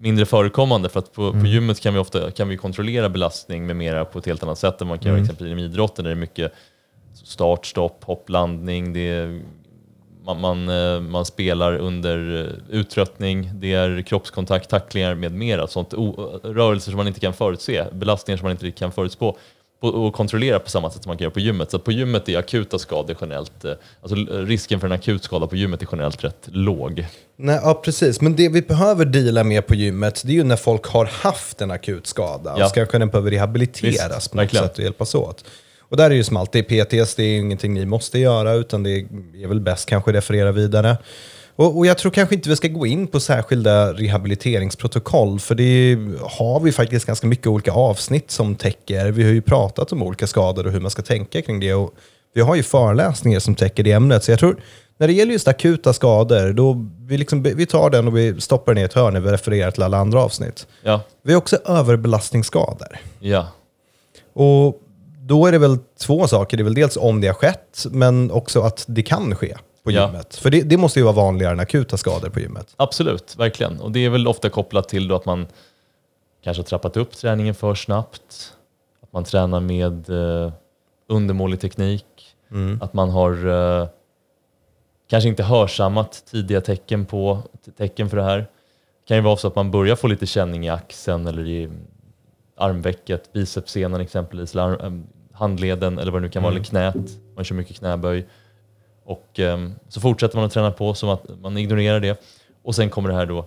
mindre 0.01 0.27
förekommande. 0.27 0.89
För 0.89 0.99
att 0.99 1.13
på, 1.13 1.33
på 1.33 1.47
gymmet 1.47 1.81
kan 1.81 1.95
vi 1.95 2.01
ofta 2.01 2.31
kan 2.31 2.49
vi 2.49 2.57
kontrollera 2.57 3.09
belastning 3.09 3.67
med 3.67 3.77
mera 3.77 4.05
på 4.05 4.19
ett 4.19 4.27
helt 4.27 4.43
annat 4.43 4.59
sätt 4.59 4.81
än 4.81 4.87
man 4.89 4.99
kan 4.99 5.13
göra 5.13 5.21
exempelvis 5.21 5.53
inom 5.53 5.65
idrotten 5.65 6.05
där 6.05 6.11
det 6.11 6.17
är 6.17 6.21
mycket 6.21 6.53
start, 7.25 7.67
stopp, 7.67 8.05
hopp, 8.05 8.29
landning. 8.29 8.93
Det 8.93 9.09
är, 9.09 9.41
man, 10.25 10.41
man, 10.41 10.69
eh, 10.69 11.01
man 11.01 11.25
spelar 11.25 11.77
under 11.77 12.45
eh, 12.71 12.77
uttröttning, 12.79 13.51
det 13.55 13.73
är 13.73 14.03
kroppskontakt, 14.03 14.71
tacklingar 14.71 15.15
med 15.15 15.33
mera. 15.33 15.67
Sånt, 15.67 15.95
o, 15.95 16.41
rörelser 16.43 16.91
som 16.91 16.97
man 16.97 17.07
inte 17.09 17.21
kan 17.21 17.33
förutse, 17.33 17.85
belastningar 17.93 18.39
som 18.39 18.45
man 18.45 18.51
inte 18.53 18.71
kan 18.71 18.93
förutspå 18.93 19.33
på- 19.33 19.39
och 19.81 20.15
kontrollera 20.15 20.59
på 20.59 20.71
samma 20.71 20.91
sätt 20.91 21.03
som 21.03 21.11
man 21.11 21.17
kan 21.17 21.23
göra 21.25 21.33
på 21.35 21.41
gymmet. 21.41 21.71
Så 21.71 21.79
på 21.79 21.93
gymmet 21.93 22.29
är 22.29 22.39
akuta 22.39 22.79
skador 22.79 23.17
generellt, 23.21 23.65
eh, 23.65 23.73
alltså 24.03 24.17
risken 24.31 24.81
för 24.81 24.87
en 24.87 24.93
akut 24.93 25.25
skada 25.25 25.47
på 25.47 25.57
gymmet 25.57 25.83
är 25.83 25.89
generellt 25.93 26.25
rätt 26.25 26.49
låg. 26.53 27.07
Nej, 27.37 27.61
ja, 27.63 27.75
precis. 27.85 28.21
Men 28.21 28.37
det 28.37 28.49
vi 28.49 28.63
behöver 28.63 29.05
deala 29.05 29.45
med 29.45 29.67
på 29.67 29.75
gymmet, 29.75 30.23
det 30.25 30.33
är 30.33 30.35
ju 30.35 30.45
när 30.45 30.57
folk 30.57 30.87
har 30.87 31.05
haft 31.07 31.61
en 31.61 31.71
akut 31.71 32.07
skada 32.07 32.55
Ja. 32.59 32.65
och 32.65 32.71
ska 32.71 32.87
kunna 32.87 33.07
behöva 33.07 33.31
rehabiliteras 33.31 34.17
Visst, 34.17 34.31
på 34.31 34.37
något 34.37 34.43
verkligen. 34.45 34.65
sätt 34.69 34.79
och 34.79 34.85
hjälpas 34.85 35.15
åt. 35.15 35.45
Och 35.89 35.97
där 35.97 36.11
är 36.11 36.15
ju 36.15 36.25
som 36.25 36.37
alltid, 36.37 36.65
PTS 36.69 37.15
det 37.15 37.23
är 37.25 37.37
ingenting 37.39 37.75
ni 37.75 37.87
måste 37.87 38.19
göra, 38.19 38.53
utan 38.53 38.83
det 38.83 38.91
är 39.43 39.47
väl 39.49 39.61
bäst 39.61 39.89
kanske 39.89 40.13
referera 40.13 40.53
vidare. 40.53 40.97
Och, 41.57 41.79
och 41.79 41.87
jag 41.87 41.99
tror 41.99 42.13
kanske 42.13 42.35
inte 42.35 42.49
vi 42.49 42.57
ska 42.57 42.69
gå 42.69 42.87
in 42.87 43.07
på 43.07 43.21
särskilda 43.21 43.93
rehabiliteringsprotokoll, 43.93 45.41
för 45.41 45.55
det 45.55 45.99
har 46.23 46.61
vi 46.61 46.73
faktiskt 46.73 47.07
ganska 47.07 47.27
mycket 47.27 47.47
olika 47.47 47.73
avsnitt 47.73 48.31
som 48.31 48.55
täcker. 48.57 49.11
Vi 49.11 49.23
har 49.25 49.31
ju 49.31 49.43
pratat 49.43 49.93
om 49.93 50.03
olika 50.03 50.27
skador 50.27 50.67
och 50.67 50.73
hur 50.73 50.81
man 50.81 50.91
ska 50.91 51.03
tänka 51.03 51.43
kring 51.43 51.61
det. 51.61 51.75
Och 51.75 51.95
vi 52.35 52.41
har 52.41 52.55
ju 52.55 52.63
föreläsningar 52.63 53.41
som 53.41 53.55
täcker 53.55 53.83
det 53.83 53.93
ämnet, 53.93 54.25
så 54.25 54.31
jag 54.33 54.39
tror 54.39 54.61
när 54.99 55.07
det 55.07 55.13
gäller 55.13 55.33
just 55.33 55.49
akuta 55.49 55.93
skador, 55.93 56.53
då 56.53 56.87
vi, 57.01 57.19
liksom, 57.19 57.43
vi 57.43 57.67
tar 57.67 57.91
den 57.91 58.09
och 58.09 58.17
vi 58.17 58.41
stoppar 58.41 58.75
den 58.75 58.83
i 58.83 58.85
ett 58.85 58.93
hörn 58.93 59.13
när 59.15 59.21
vi 59.21 59.31
refererar 59.31 59.71
till 59.71 59.83
alla 59.83 59.97
andra 59.99 60.23
avsnitt. 60.23 60.67
Ja, 60.83 61.01
Vi 61.23 61.33
har 61.33 61.39
också 61.39 61.57
överbelastningsskador. 61.67 62.99
ja, 63.21 63.49
Och 64.35 64.81
då 65.21 65.47
är 65.47 65.53
det 65.53 65.59
väl 65.59 65.79
två 66.01 66.27
saker. 66.27 66.57
Det 66.57 66.61
är 66.63 66.65
väl 66.65 66.75
dels 66.75 66.97
om 66.97 67.21
det 67.21 67.27
har 67.27 67.35
skett, 67.35 67.87
men 67.91 68.31
också 68.31 68.61
att 68.61 68.85
det 68.89 69.03
kan 69.03 69.35
ske 69.35 69.57
på 69.85 69.91
Ja. 69.91 70.07
gymmet. 70.07 70.37
För 70.37 70.51
det, 70.51 70.63
det 70.63 70.77
måste 70.77 70.99
ju 70.99 71.03
vara 71.05 71.15
vanligare 71.15 71.53
än 71.53 71.61
akuta 71.61 71.97
skador 71.97 72.29
på 72.29 72.41
gymmet. 72.41 72.75
absolut, 72.77 73.37
verkligen. 73.39 73.81
Och 73.81 73.93
det 73.93 74.05
är 74.05 74.11
väl 74.11 74.27
ofta 74.29 74.49
kopplat 74.51 74.89
till 74.89 75.13
att 75.13 75.25
man 75.27 75.47
kanske 76.45 76.61
har 76.63 76.65
trappat 76.67 76.97
upp 76.97 77.13
träningen 77.13 77.55
för 77.55 77.75
snabbt, 77.75 78.53
att 79.03 79.13
man 79.13 79.25
tränar 79.25 79.61
med 79.61 80.11
eh, 80.11 80.53
undermålig 81.09 81.61
teknik, 81.61 82.05
att 82.81 82.95
man 82.95 83.11
har 83.11 83.47
eh, 83.83 83.89
kanske 85.11 85.29
inte 85.29 85.43
hörsammat 85.43 86.23
tidiga 86.31 86.61
tecken 86.61 87.07
på 87.07 87.43
tecken 87.77 88.11
för 88.11 88.17
det 88.17 88.23
här. 88.23 88.39
Det 88.39 89.09
kan 89.09 89.17
ju 89.17 89.23
vara 89.23 89.37
så 89.37 89.49
att 89.49 89.57
man 89.57 89.71
börjar 89.71 89.97
få 89.97 90.07
lite 90.07 90.27
känning 90.27 90.67
i 90.67 90.69
axeln 90.69 91.27
eller 91.27 91.47
i 91.49 91.71
armvecket, 92.57 93.33
bicepssenan 93.33 94.01
exempelvis, 94.01 94.55
eller 94.55 94.85
em, 94.87 95.07
handleden 95.33 95.99
eller 95.99 96.13
vad 96.13 96.23
det 96.23 96.27
nu 96.27 96.31
kan 96.33 96.43
vara, 96.43 96.55
eller 96.55 96.65
knät. 96.65 96.95
Man 97.37 97.45
kör 97.45 97.55
mycket 97.55 97.77
knäböj. 97.77 98.27
Och 99.05 99.39
em, 99.41 99.75
så 99.89 100.01
fortsätter 100.01 100.37
man 100.37 100.45
att 100.45 100.53
träna 100.53 100.71
på 100.71 100.95
som 100.95 101.09
att 101.09 101.25
man 101.41 101.57
ignorerar 101.57 102.01
det. 102.01 102.23
Och 102.63 102.75
sen 102.75 102.91
kommer 102.91 103.09
det 103.09 103.15
här 103.15 103.27
då 103.27 103.47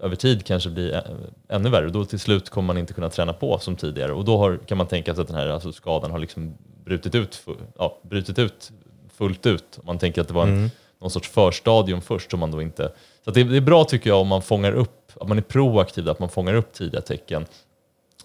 över 0.00 0.16
tid 0.16 0.46
kanske 0.46 0.70
bli 0.70 0.90
ä- 0.92 1.02
ännu 1.48 1.68
värre. 1.70 1.88
Då 1.88 2.04
till 2.04 2.18
slut 2.20 2.50
kommer 2.50 2.66
man 2.66 2.78
inte 2.78 2.92
kunna 2.92 3.10
träna 3.10 3.32
på 3.32 3.58
som 3.58 3.76
tidigare. 3.76 4.12
Och 4.12 4.24
då 4.24 4.36
har, 4.38 4.58
kan 4.66 4.78
man 4.78 4.86
tänka 4.86 5.14
sig 5.14 5.22
att 5.22 5.28
den 5.28 5.36
här 5.36 5.46
alltså 5.48 5.72
skadan 5.72 6.10
har 6.10 6.18
liksom 6.18 6.54
brutit 6.84 7.14
ut, 7.14 7.42
ja, 7.78 7.98
brutit 8.02 8.38
ut 8.38 8.70
fullt 9.16 9.46
ut. 9.46 9.78
Man 9.82 9.98
tänker 9.98 10.20
att 10.20 10.28
det 10.28 10.34
var 10.34 10.42
en, 10.42 10.70
någon 11.00 11.10
sorts 11.10 11.28
förstadium 11.28 12.00
först 12.00 12.30
som 12.30 12.40
man 12.40 12.50
då 12.50 12.62
inte... 12.62 12.92
Så 13.24 13.30
det, 13.30 13.44
det 13.44 13.56
är 13.56 13.60
bra 13.60 13.84
tycker 13.84 14.10
jag 14.10 14.20
om 14.20 14.28
man 14.28 14.42
fångar 14.42 14.72
upp, 14.72 15.12
att 15.20 15.28
man 15.28 15.38
är 15.38 15.42
proaktiv, 15.42 16.08
att 16.08 16.18
man 16.18 16.28
fångar 16.28 16.54
upp 16.54 16.72
tidiga 16.72 17.00
tecken. 17.00 17.46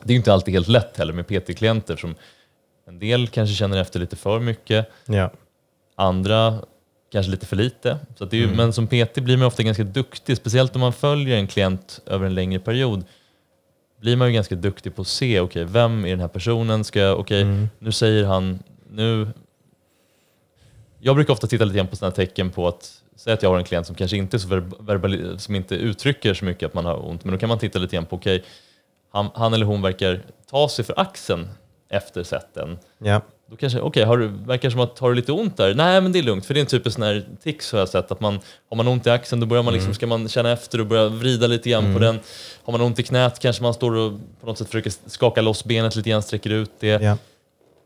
Det 0.03 0.13
är 0.13 0.17
inte 0.17 0.33
alltid 0.33 0.53
helt 0.53 0.67
lätt 0.67 0.97
heller 0.97 1.13
med 1.13 1.27
PT-klienter 1.27 1.95
som 1.95 2.15
en 2.87 2.99
del 2.99 3.27
kanske 3.27 3.55
känner 3.55 3.77
efter 3.77 3.99
lite 3.99 4.15
för 4.15 4.39
mycket, 4.39 4.89
Ja. 5.05 5.29
Andra 5.95 6.59
kanske 7.11 7.31
lite 7.31 7.45
för 7.45 7.55
lite. 7.55 7.97
Så 8.15 8.25
det 8.25 8.37
är 8.37 8.41
ju, 8.41 8.47
Men 8.55 8.73
som 8.73 8.87
PT 8.87 9.15
blir 9.15 9.37
man 9.37 9.47
ofta 9.47 9.63
ganska 9.63 9.83
duktig, 9.83 10.37
speciellt 10.37 10.75
om 10.75 10.81
man 10.81 10.93
följer 10.93 11.37
en 11.37 11.47
klient 11.47 12.01
över 12.05 12.25
en 12.25 12.35
längre 12.35 12.59
period. 12.59 13.03
Blir 14.01 14.15
man 14.15 14.27
ju 14.27 14.33
ganska 14.33 14.55
duktig 14.55 14.95
på 14.95 15.01
att 15.01 15.07
se, 15.07 15.39
okej, 15.39 15.63
vem 15.65 16.05
är 16.05 16.09
den 16.09 16.19
här 16.19 16.27
personen? 16.27 16.83
Ska 16.83 16.99
jag, 16.99 17.19
okej, 17.19 17.67
nu 17.79 17.91
säger 17.91 18.25
han, 18.25 18.59
nu... 18.91 19.27
Jag 20.99 21.15
brukar 21.15 21.33
ofta 21.33 21.47
titta 21.47 21.65
lite 21.65 21.77
grann 21.77 21.87
på 21.87 21.95
sådana 21.95 22.15
tecken 22.15 22.49
på 22.51 22.67
att, 22.67 23.01
säg 23.15 23.33
att 23.33 23.43
jag 23.43 23.49
har 23.49 23.57
en 23.57 23.63
klient 23.63 23.87
som 23.87 23.95
kanske 23.95 24.17
inte, 24.17 24.39
så 24.39 24.47
ver- 24.47 24.71
verbali- 24.79 25.37
som 25.37 25.55
inte 25.55 25.75
uttrycker 25.75 26.33
så 26.33 26.45
mycket 26.45 26.67
att 26.67 26.73
man 26.73 26.85
har 26.85 27.07
ont, 27.09 27.23
men 27.23 27.31
då 27.33 27.37
kan 27.39 27.49
man 27.49 27.59
titta 27.59 27.79
lite 27.79 27.95
grann 27.95 28.05
på, 28.05 28.15
okej, 28.15 28.43
han, 29.11 29.29
han 29.35 29.53
eller 29.53 29.65
hon 29.65 29.81
verkar 29.81 30.21
ta 30.49 30.69
sig 30.69 30.85
för 30.85 30.99
axeln 30.99 31.49
efter 31.89 32.23
sätten. 32.23 32.79
Ja. 32.97 33.21
Då 33.49 33.55
kanske, 33.55 33.79
okej, 33.79 34.03
har 34.03 34.17
du, 34.17 34.27
verkar 34.27 34.69
som 34.69 34.79
att 34.79 34.99
har 34.99 35.09
du 35.09 35.15
lite 35.15 35.31
ont 35.31 35.57
där? 35.57 35.73
Nej, 35.75 36.01
men 36.01 36.11
det 36.11 36.19
är 36.19 36.23
lugnt, 36.23 36.45
för 36.45 36.53
det 36.53 36.59
är 36.59 36.61
en 36.61 36.67
typisk 36.67 36.93
sån 36.95 37.03
här 37.03 37.25
tics 37.43 37.71
har 37.71 37.79
jag 37.79 37.89
sett, 37.89 38.11
att 38.11 38.19
man, 38.19 38.39
har 38.69 38.77
man 38.77 38.87
ont 38.87 39.07
i 39.07 39.09
axeln 39.09 39.39
då 39.39 39.45
börjar 39.47 39.63
man 39.63 39.73
liksom, 39.73 39.93
ska 39.93 40.07
man 40.07 40.29
känna 40.29 40.51
efter 40.51 40.79
och 40.79 40.85
börja 40.87 41.07
vrida 41.09 41.47
lite 41.47 41.69
grann 41.69 41.93
på 41.93 41.99
den. 41.99 42.19
Har 42.63 42.71
man 42.71 42.81
ont 42.81 42.99
i 42.99 43.03
knät 43.03 43.39
kanske 43.39 43.63
man 43.63 43.73
står 43.73 43.95
och 43.95 44.11
på 44.41 44.47
något 44.47 44.57
sätt 44.57 44.67
försöker 44.67 44.93
skaka 45.09 45.41
loss 45.41 45.63
benet 45.65 45.95
lite 45.95 46.09
grann, 46.09 46.21
sträcker 46.21 46.49
ut 46.49 46.71
det. 46.79 46.87
Ja. 47.03 47.17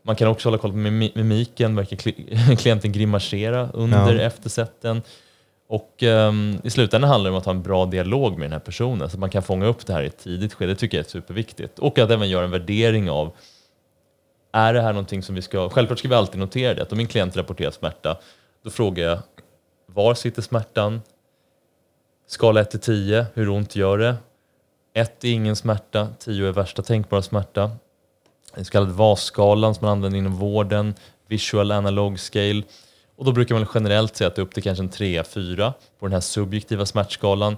Man 0.02 0.16
kan 0.16 0.28
också 0.28 0.48
hålla 0.48 0.58
koll 0.58 0.70
på 0.70 0.76
mimi- 0.76 1.12
mimiken, 1.14 1.76
verkar 1.76 1.96
kli- 1.96 2.56
klienten 2.60 2.92
grimasera 2.92 3.68
under 3.72 4.14
Ja. 4.14 4.20
eftersätten. 4.20 5.02
Och 5.68 6.02
ehm, 6.02 6.58
i 6.64 6.70
slutändan 6.70 7.10
handlar 7.10 7.30
det 7.30 7.34
om 7.34 7.38
att 7.38 7.44
ha 7.44 7.52
en 7.52 7.62
bra 7.62 7.86
dialog 7.86 8.32
med 8.32 8.44
den 8.44 8.52
här 8.52 8.58
personen 8.58 9.10
så 9.10 9.16
att 9.16 9.20
man 9.20 9.30
kan 9.30 9.42
fånga 9.42 9.66
upp 9.66 9.86
det 9.86 9.92
här 9.92 10.02
i 10.02 10.06
ett 10.06 10.18
tidigt 10.18 10.54
skede. 10.54 10.72
Det 10.72 10.76
tycker 10.76 10.98
jag 10.98 11.06
är 11.06 11.10
superviktigt. 11.10 11.78
Och 11.78 11.98
att 11.98 12.10
även 12.10 12.28
göra 12.28 12.44
en 12.44 12.50
värdering 12.50 13.10
av 13.10 13.32
är 14.52 14.74
det 14.74 14.80
här 14.80 14.92
någonting 14.92 15.22
som 15.22 15.34
vi 15.34 15.42
ska... 15.42 15.70
Självklart 15.70 15.98
ska 15.98 16.08
vi 16.08 16.14
alltid 16.14 16.40
notera 16.40 16.74
det. 16.74 16.82
Att 16.82 16.92
om 16.92 16.98
min 16.98 17.06
klient 17.06 17.36
rapporterar 17.36 17.70
smärta, 17.70 18.18
då 18.64 18.70
frågar 18.70 19.04
jag 19.04 19.18
var 19.86 20.14
sitter 20.14 20.42
smärtan? 20.42 21.02
Skala 22.26 22.60
1 22.60 22.70
till 22.70 22.80
10, 22.80 23.26
hur 23.34 23.48
ont 23.48 23.76
gör 23.76 23.98
det? 23.98 24.16
1 24.94 25.24
är 25.24 25.28
ingen 25.28 25.56
smärta, 25.56 26.08
10 26.18 26.48
är 26.48 26.52
värsta 26.52 26.82
tänkbara 26.82 27.22
smärta. 27.22 27.70
Den 28.54 28.64
så 28.64 28.70
kallade 28.70 28.92
VAS-skalan 28.92 29.74
som 29.74 29.84
man 29.84 29.92
använder 29.92 30.18
inom 30.18 30.36
vården, 30.36 30.94
Visual 31.26 31.72
Analog 31.72 32.18
Scale. 32.18 32.62
Och 33.16 33.24
då 33.24 33.32
brukar 33.32 33.54
man 33.54 33.66
generellt 33.74 34.16
säga 34.16 34.28
att 34.28 34.38
upp 34.38 34.54
till 34.54 34.62
kanske 34.62 34.84
en 34.84 34.90
3-4 34.90 35.72
på 35.98 36.06
den 36.06 36.12
här 36.12 36.20
subjektiva 36.20 36.86
smärtskalan 36.86 37.56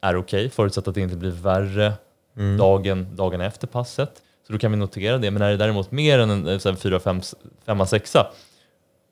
är 0.00 0.16
okej, 0.16 0.50
förutsatt 0.50 0.88
att 0.88 0.94
det 0.94 1.00
inte 1.00 1.16
blir 1.16 1.30
värre 1.30 1.92
dagen, 2.58 3.16
dagen 3.16 3.40
efter 3.40 3.66
passet. 3.66 4.22
Så 4.46 4.52
då 4.52 4.58
kan 4.58 4.70
vi 4.70 4.76
notera 4.76 5.18
det. 5.18 5.30
Men 5.30 5.42
är 5.42 5.50
det 5.50 5.56
däremot 5.56 5.90
mer 5.90 6.18
än 6.18 6.30
en, 6.30 6.48
eh, 6.48 6.58
så 6.58 6.68
här, 6.68 6.76
4, 6.76 7.00
5, 7.00 7.20
5, 7.66 7.86
6 7.86 8.16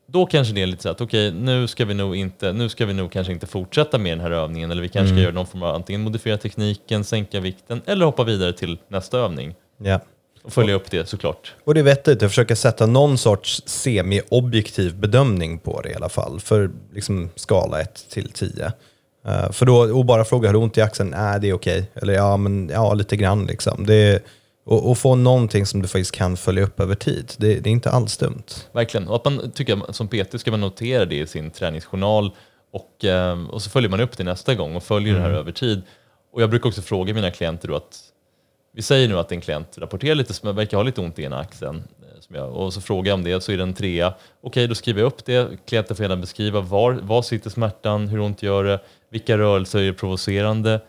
då 0.06 0.26
kanske 0.26 0.54
det 0.54 0.62
är 0.62 0.66
lite 0.66 0.82
så 0.82 0.88
att 0.88 1.00
okej, 1.00 1.32
nu 1.32 1.66
ska 1.66 1.84
vi 1.84 1.94
nog 1.94 2.16
inte, 2.16 2.52
nu 2.52 2.68
ska 2.68 2.86
vi 2.86 2.94
nog 2.94 3.12
kanske 3.12 3.32
inte 3.32 3.46
fortsätta 3.46 3.98
med 3.98 4.12
den 4.12 4.20
här 4.20 4.30
övningen 4.30 4.70
eller 4.70 4.82
vi 4.82 4.88
kanske 4.88 5.14
ska 5.14 5.22
göra 5.22 5.32
någon 5.32 5.46
form 5.46 5.62
av 5.62 5.74
antingen 5.74 6.00
modifiera 6.00 6.36
tekniken, 6.38 7.04
sänka 7.04 7.40
vikten 7.40 7.82
eller 7.86 8.06
hoppa 8.06 8.24
vidare 8.24 8.52
till 8.52 8.78
nästa 8.88 9.18
övning 9.18 9.54
Ja. 9.78 10.00
och 10.42 10.52
följa 10.52 10.74
upp 10.74 10.90
det 10.90 11.08
såklart. 11.08 11.54
Och 11.64 11.74
det 11.74 11.80
är 11.80 11.84
vettigt 11.84 12.22
att 12.22 12.30
försöka 12.30 12.56
sätta 12.56 12.86
någon 12.86 13.18
sorts 13.18 13.62
semi-objektiv 13.66 14.96
bedömning 14.96 15.58
på 15.58 15.80
det 15.80 15.90
i 15.90 15.94
alla 15.94 16.08
fall. 16.08 16.40
För 16.40 16.70
liksom 16.94 17.30
skala 17.36 17.80
1 17.80 18.06
till 18.10 18.30
10. 18.32 18.72
Eh, 19.26 19.50
för 19.52 19.66
då, 19.66 19.76
och 19.98 20.04
bara 20.04 20.24
fråga, 20.24 20.48
har 20.48 20.52
du 20.52 20.58
ont 20.58 20.78
i 20.78 20.80
axeln? 20.80 21.10
Nej, 21.10 21.40
det 21.40 21.48
är 21.48 21.52
okej. 21.52 21.90
Eller 21.94 22.12
ja, 22.14 22.36
men 22.36 22.68
ja, 22.72 22.94
lite 22.94 23.16
grann 23.16 23.46
liksom. 23.46 23.86
Det 23.86 23.94
är, 23.94 24.20
och, 24.64 24.90
och 24.90 24.98
få 24.98 25.14
någonting 25.14 25.66
som 25.66 25.82
du 25.82 25.88
faktiskt 25.88 26.14
kan 26.14 26.36
följa 26.36 26.64
upp 26.64 26.80
över 26.80 26.94
tid. 26.94 27.32
Det, 27.36 27.60
det 27.60 27.70
är 27.70 27.72
inte 27.72 27.90
alls 27.90 28.16
dumt. 28.16 28.44
Verkligen. 28.72 29.08
Och 29.08 29.16
att 29.16 29.24
man 29.24 29.50
tycker 29.50 29.76
jag, 29.76 29.94
som 29.94 30.08
PT 30.08 30.40
ska 30.40 30.50
man 30.50 30.60
notera 30.60 31.04
det 31.04 31.18
i 31.18 31.26
sin 31.26 31.50
träningsjournal 31.50 32.30
och, 32.72 33.04
eh, 33.04 33.50
och 33.50 33.62
så 33.62 33.70
följer 33.70 33.90
man 33.90 34.00
upp 34.00 34.16
det 34.16 34.24
nästa 34.24 34.54
gång 34.54 34.76
och 34.76 34.82
följer 34.82 35.14
det 35.14 35.20
här 35.20 35.30
över 35.30 35.52
tid. 35.52 35.82
Och 36.32 36.42
jag 36.42 36.50
brukar 36.50 36.68
också 36.68 36.82
fråga 36.82 37.14
mina 37.14 37.30
klienter 37.30 37.68
då 37.68 37.76
att 37.76 38.00
vi 38.72 38.82
säger 38.82 39.08
nu 39.08 39.18
att 39.18 39.32
en 39.32 39.40
klient 39.40 39.78
rapporterar 39.78 40.14
lite, 40.14 40.34
som 40.34 40.56
verkar 40.56 40.76
ha 40.76 40.84
lite 40.84 41.00
ont 41.00 41.18
i 41.18 41.22
ena 41.22 41.38
axeln 41.38 41.76
eh, 42.02 42.36
jag, 42.36 42.52
och 42.52 42.72
så 42.72 42.80
frågar 42.80 43.10
jag 43.10 43.14
om 43.14 43.24
det 43.24 43.40
så 43.40 43.52
är 43.52 43.56
det 43.56 43.62
en 43.62 43.74
trea. 43.74 44.14
Okej, 44.40 44.66
då 44.66 44.74
skriver 44.74 45.00
jag 45.00 45.06
upp 45.06 45.24
det. 45.24 45.48
Klienten 45.66 45.96
får 45.96 46.04
gärna 46.04 46.16
beskriva 46.16 46.60
var, 46.60 46.92
var 46.92 47.22
sitter 47.22 47.50
smärtan, 47.50 48.08
hur 48.08 48.20
ont 48.20 48.42
gör 48.42 48.64
det, 48.64 48.80
vilka 49.10 49.38
rörelser 49.38 49.78
är 49.78 49.92
provocerande. 49.92 50.80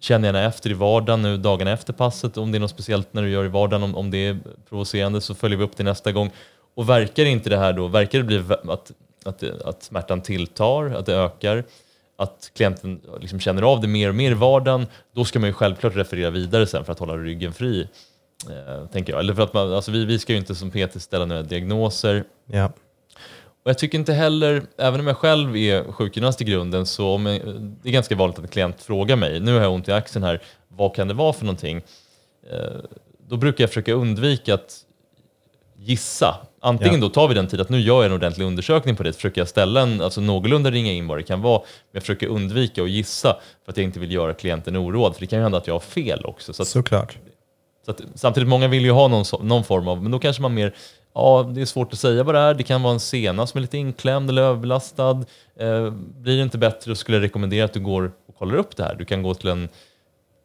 Känn 0.00 0.24
gärna 0.24 0.42
efter 0.42 0.70
i 0.70 0.74
vardagen 0.74 1.22
nu 1.22 1.36
dagarna 1.36 1.70
efter 1.70 1.92
passet 1.92 2.36
om 2.36 2.52
det 2.52 2.58
är 2.58 2.60
något 2.60 2.70
speciellt 2.70 3.14
när 3.14 3.22
du 3.22 3.30
gör 3.30 3.44
i 3.44 3.48
vardagen 3.48 3.82
om, 3.82 3.94
om 3.94 4.10
det 4.10 4.26
är 4.26 4.38
provocerande 4.68 5.20
så 5.20 5.34
följer 5.34 5.58
vi 5.58 5.64
upp 5.64 5.76
det 5.76 5.84
nästa 5.84 6.12
gång. 6.12 6.30
Och 6.74 6.88
verkar 6.88 7.24
inte 7.24 7.50
det 7.50 7.58
här 7.58 7.72
då, 7.72 7.86
verkar 7.86 8.18
det 8.18 8.24
bli 8.24 8.42
att, 8.48 8.92
att, 9.24 9.42
att 9.42 9.82
smärtan 9.82 10.20
tilltar, 10.20 10.84
att 10.84 11.06
det 11.06 11.14
ökar, 11.14 11.64
att 12.16 12.50
klienten 12.56 13.00
liksom 13.20 13.40
känner 13.40 13.62
av 13.62 13.80
det 13.80 13.88
mer 13.88 14.08
och 14.08 14.14
mer 14.14 14.30
i 14.30 14.34
vardagen, 14.34 14.86
då 15.14 15.24
ska 15.24 15.38
man 15.38 15.48
ju 15.48 15.52
självklart 15.52 15.96
referera 15.96 16.30
vidare 16.30 16.66
sen 16.66 16.84
för 16.84 16.92
att 16.92 16.98
hålla 16.98 17.16
ryggen 17.16 17.52
fri. 17.52 17.88
Eh, 18.46 18.86
tänker 18.86 19.12
jag. 19.12 19.20
Eller 19.20 19.34
för 19.34 19.42
att 19.42 19.52
man, 19.52 19.72
alltså 19.72 19.90
vi, 19.90 20.04
vi 20.04 20.18
ska 20.18 20.32
ju 20.32 20.38
inte 20.38 20.54
som 20.54 20.70
PT 20.70 21.02
ställa 21.02 21.24
några 21.24 21.42
diagnoser. 21.42 22.24
Ja. 22.46 22.72
Och 23.68 23.70
jag 23.70 23.78
tycker 23.78 23.98
inte 23.98 24.12
heller, 24.12 24.62
även 24.78 25.00
om 25.00 25.06
jag 25.06 25.16
själv 25.16 25.56
är 25.56 25.92
sjukgymnast 25.92 26.40
i 26.40 26.44
grunden, 26.44 26.86
så 26.86 27.08
om 27.08 27.26
jag, 27.26 27.40
det 27.82 27.88
är 27.88 27.92
ganska 27.92 28.16
vanligt 28.16 28.38
att 28.38 28.44
en 28.44 28.48
klient 28.50 28.82
frågar 28.82 29.16
mig, 29.16 29.40
nu 29.40 29.54
har 29.54 29.60
jag 29.60 29.72
ont 29.72 29.88
i 29.88 29.92
axeln 29.92 30.24
här, 30.24 30.42
vad 30.68 30.94
kan 30.94 31.08
det 31.08 31.14
vara 31.14 31.32
för 31.32 31.44
någonting? 31.44 31.82
Eh, 32.50 32.58
då 33.28 33.36
brukar 33.36 33.62
jag 33.64 33.70
försöka 33.70 33.92
undvika 33.92 34.54
att 34.54 34.76
gissa. 35.76 36.36
Antingen 36.60 36.94
Ja. 36.94 37.00
då 37.00 37.08
tar 37.08 37.28
vi 37.28 37.34
den 37.34 37.46
tid 37.48 37.60
att 37.60 37.68
nu 37.68 37.80
gör 37.80 37.96
jag 37.96 38.06
en 38.06 38.12
ordentlig 38.12 38.44
undersökning 38.44 38.96
på 38.96 39.02
det, 39.02 39.12
försöker 39.12 39.40
jag 39.40 39.48
ställa 39.48 39.80
en, 39.80 40.00
alltså 40.00 40.20
någorlunda 40.20 40.70
ringa 40.70 40.92
in 40.92 41.06
vad 41.06 41.18
det 41.18 41.22
kan 41.22 41.42
vara, 41.42 41.58
men 41.58 41.90
jag 41.92 42.02
försöker 42.02 42.26
undvika 42.26 42.82
att 42.82 42.90
gissa 42.90 43.36
för 43.64 43.72
att 43.72 43.76
jag 43.76 43.84
inte 43.84 44.00
vill 44.00 44.12
göra 44.12 44.34
klienten 44.34 44.76
oroad, 44.76 45.14
för 45.14 45.20
det 45.20 45.26
kan 45.26 45.38
ju 45.38 45.42
hända 45.42 45.58
att 45.58 45.66
jag 45.66 45.74
har 45.74 45.80
fel 45.80 46.24
också. 46.24 46.52
Så 46.52 46.62
att, 46.62 46.68
Såklart. 46.68 47.18
så 47.84 47.90
att, 47.90 48.00
samtidigt, 48.14 48.48
många 48.48 48.68
vill 48.68 48.84
ju 48.84 48.90
ha 48.90 49.08
någon, 49.08 49.24
någon 49.40 49.64
form 49.64 49.88
av, 49.88 50.02
men 50.02 50.12
då 50.12 50.18
kanske 50.18 50.42
man 50.42 50.54
mer, 50.54 50.74
ja 51.18 51.50
det 51.54 51.60
är 51.60 51.64
svårt 51.64 51.92
att 51.92 51.98
säga 51.98 52.22
vad 52.22 52.34
det 52.34 52.38
är, 52.38 52.54
det 52.54 52.62
kan 52.62 52.82
vara 52.82 52.94
en 52.94 53.00
sena 53.00 53.46
som 53.46 53.58
är 53.58 53.62
lite 53.62 53.78
inklämd 53.78 54.30
eller 54.30 54.42
överbelastad. 54.42 55.24
Eh, 55.60 55.90
blir 55.90 56.36
det 56.36 56.42
inte 56.42 56.58
bättre 56.58 56.96
skulle 56.96 57.16
jag 57.16 57.24
rekommendera 57.24 57.64
att 57.64 57.72
du 57.72 57.80
går 57.80 58.12
och 58.28 58.36
kollar 58.38 58.54
upp 58.54 58.76
det 58.76 58.84
här. 58.84 58.94
Du 58.94 59.04
kan 59.04 59.22
gå 59.22 59.34
till 59.34 59.48
en 59.48 59.68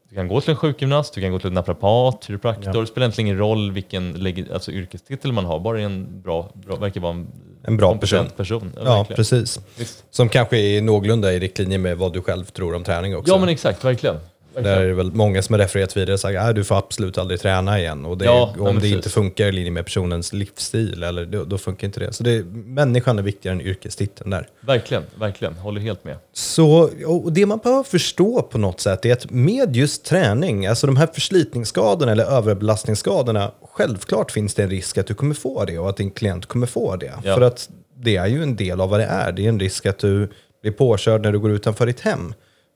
du 0.10 0.16
kan 0.16 0.28
gå 0.28 0.42
till 0.42 0.50
en 0.50 0.56
sjukgymnast, 0.56 1.14
du 1.14 1.22
kan 1.22 1.32
gå 1.32 1.40
till 1.40 1.48
en 1.48 1.54
naprapat, 1.54 2.24
kiropraktor. 2.24 2.76
Ja. 2.76 2.82
Det 2.82 2.88
spelar 2.88 3.06
egentligen 3.06 3.28
ingen 3.28 3.38
roll 3.38 3.72
vilken 3.72 4.28
alltså, 4.54 4.72
yrkestitel 4.72 5.32
man 5.32 5.46
har, 5.46 5.60
bara 5.60 5.82
en 5.82 6.22
bra, 6.22 6.52
bra 6.54 6.76
verkar 6.76 7.02
vara 7.02 7.14
en, 7.14 7.28
En 7.64 7.78
bra 7.78 7.90
kompetent 7.90 8.38
person. 8.38 8.72
Ja, 8.76 8.84
verkligen. 8.84 9.16
precis. 9.16 9.60
Visst. 9.78 10.04
Som 10.10 10.30
kanske 10.30 10.58
är 10.58 10.82
någorlunda 10.82 11.34
i 11.34 11.40
riktlinje 11.40 11.78
med 11.78 11.98
vad 11.98 12.14
du 12.14 12.22
själv 12.22 12.46
tror 12.46 12.76
om 12.76 12.84
träning 12.84 13.16
också. 13.16 13.34
Ja 13.34 13.40
men 13.40 13.50
exakt, 13.50 13.86
verkligen. 13.86 14.16
Där 14.56 14.82
är 14.82 14.88
det 14.88 14.94
väl 14.94 15.12
många 15.12 15.42
som 15.42 15.54
har 15.54 15.60
refererat 15.60 15.98
vidare 15.98 16.14
och 16.14 16.20
sagt 16.20 16.40
att 16.40 16.56
du 16.56 16.64
får 16.64 16.78
absolut 16.78 17.18
aldrig 17.18 17.40
träna 17.40 17.80
igen. 17.80 18.06
Och 18.06 18.18
det, 18.18 18.26
Ja, 18.26 18.54
nej, 18.58 18.70
om 18.70 18.80
det 18.80 18.90
inte 18.90 19.10
funkar 19.10 19.46
i 19.46 19.52
linje 19.52 19.72
med 19.72 19.86
personens 19.86 20.34
livsstil, 20.34 21.04
eller, 21.04 21.26
då, 21.26 21.44
då 21.44 21.58
funkar 21.58 21.88
inte 21.88 22.00
det. 22.00 22.14
Så 22.14 22.24
det, 22.24 22.46
människan 22.54 23.20
är 23.20 23.24
viktigare 23.24 23.56
än 23.56 23.62
yrkestiteln 23.62 24.30
där. 24.30 24.48
Verkligen, 24.62 25.04
verkligen. 25.16 25.54
Håller 25.54 25.82
helt 25.82 26.04
med. 26.04 26.18
Så, 26.34 26.90
och 27.06 27.34
det 27.34 27.46
man 27.46 27.58
behöver 27.58 27.84
förstå 27.84 28.42
på 28.42 28.58
något 28.58 28.80
sätt 28.80 29.06
är 29.06 29.14
att 29.14 29.32
med 29.32 29.76
just 29.76 30.06
träning, 30.06 30.68
alltså 30.68 30.88
de 30.88 30.98
här 30.98 31.08
förslitningsskadorna 31.14 32.12
eller 32.12 32.26
överbelastningsskadorna, 32.26 33.52
självklart 33.72 34.32
finns 34.32 34.54
det 34.54 34.64
en 34.64 34.70
risk 34.70 34.98
att 34.98 35.08
du 35.08 35.14
kommer 35.14 35.36
få 35.36 35.66
det 35.66 35.80
och 35.80 35.90
att 35.90 35.98
din 35.98 36.12
klient 36.12 36.46
kommer 36.46 36.68
få 36.68 36.96
det. 36.96 37.14
Ja. 37.24 37.36
För 37.36 37.42
att 37.42 37.70
det 37.96 38.16
är 38.16 38.28
ju 38.28 38.44
en 38.44 38.56
del 38.56 38.82
av 38.82 38.90
vad 38.90 39.00
det 39.00 39.06
är. 39.06 39.32
Det 39.32 39.46
är 39.46 39.50
en 39.50 39.60
risk 39.60 39.86
att 39.86 40.00
du 40.00 40.30
blir 40.62 40.72
påkörd 40.72 41.22
när 41.22 41.32
du 41.32 41.40
går 41.40 41.52
utanför 41.52 41.86
ditt 41.86 42.00
hem. 42.00 42.34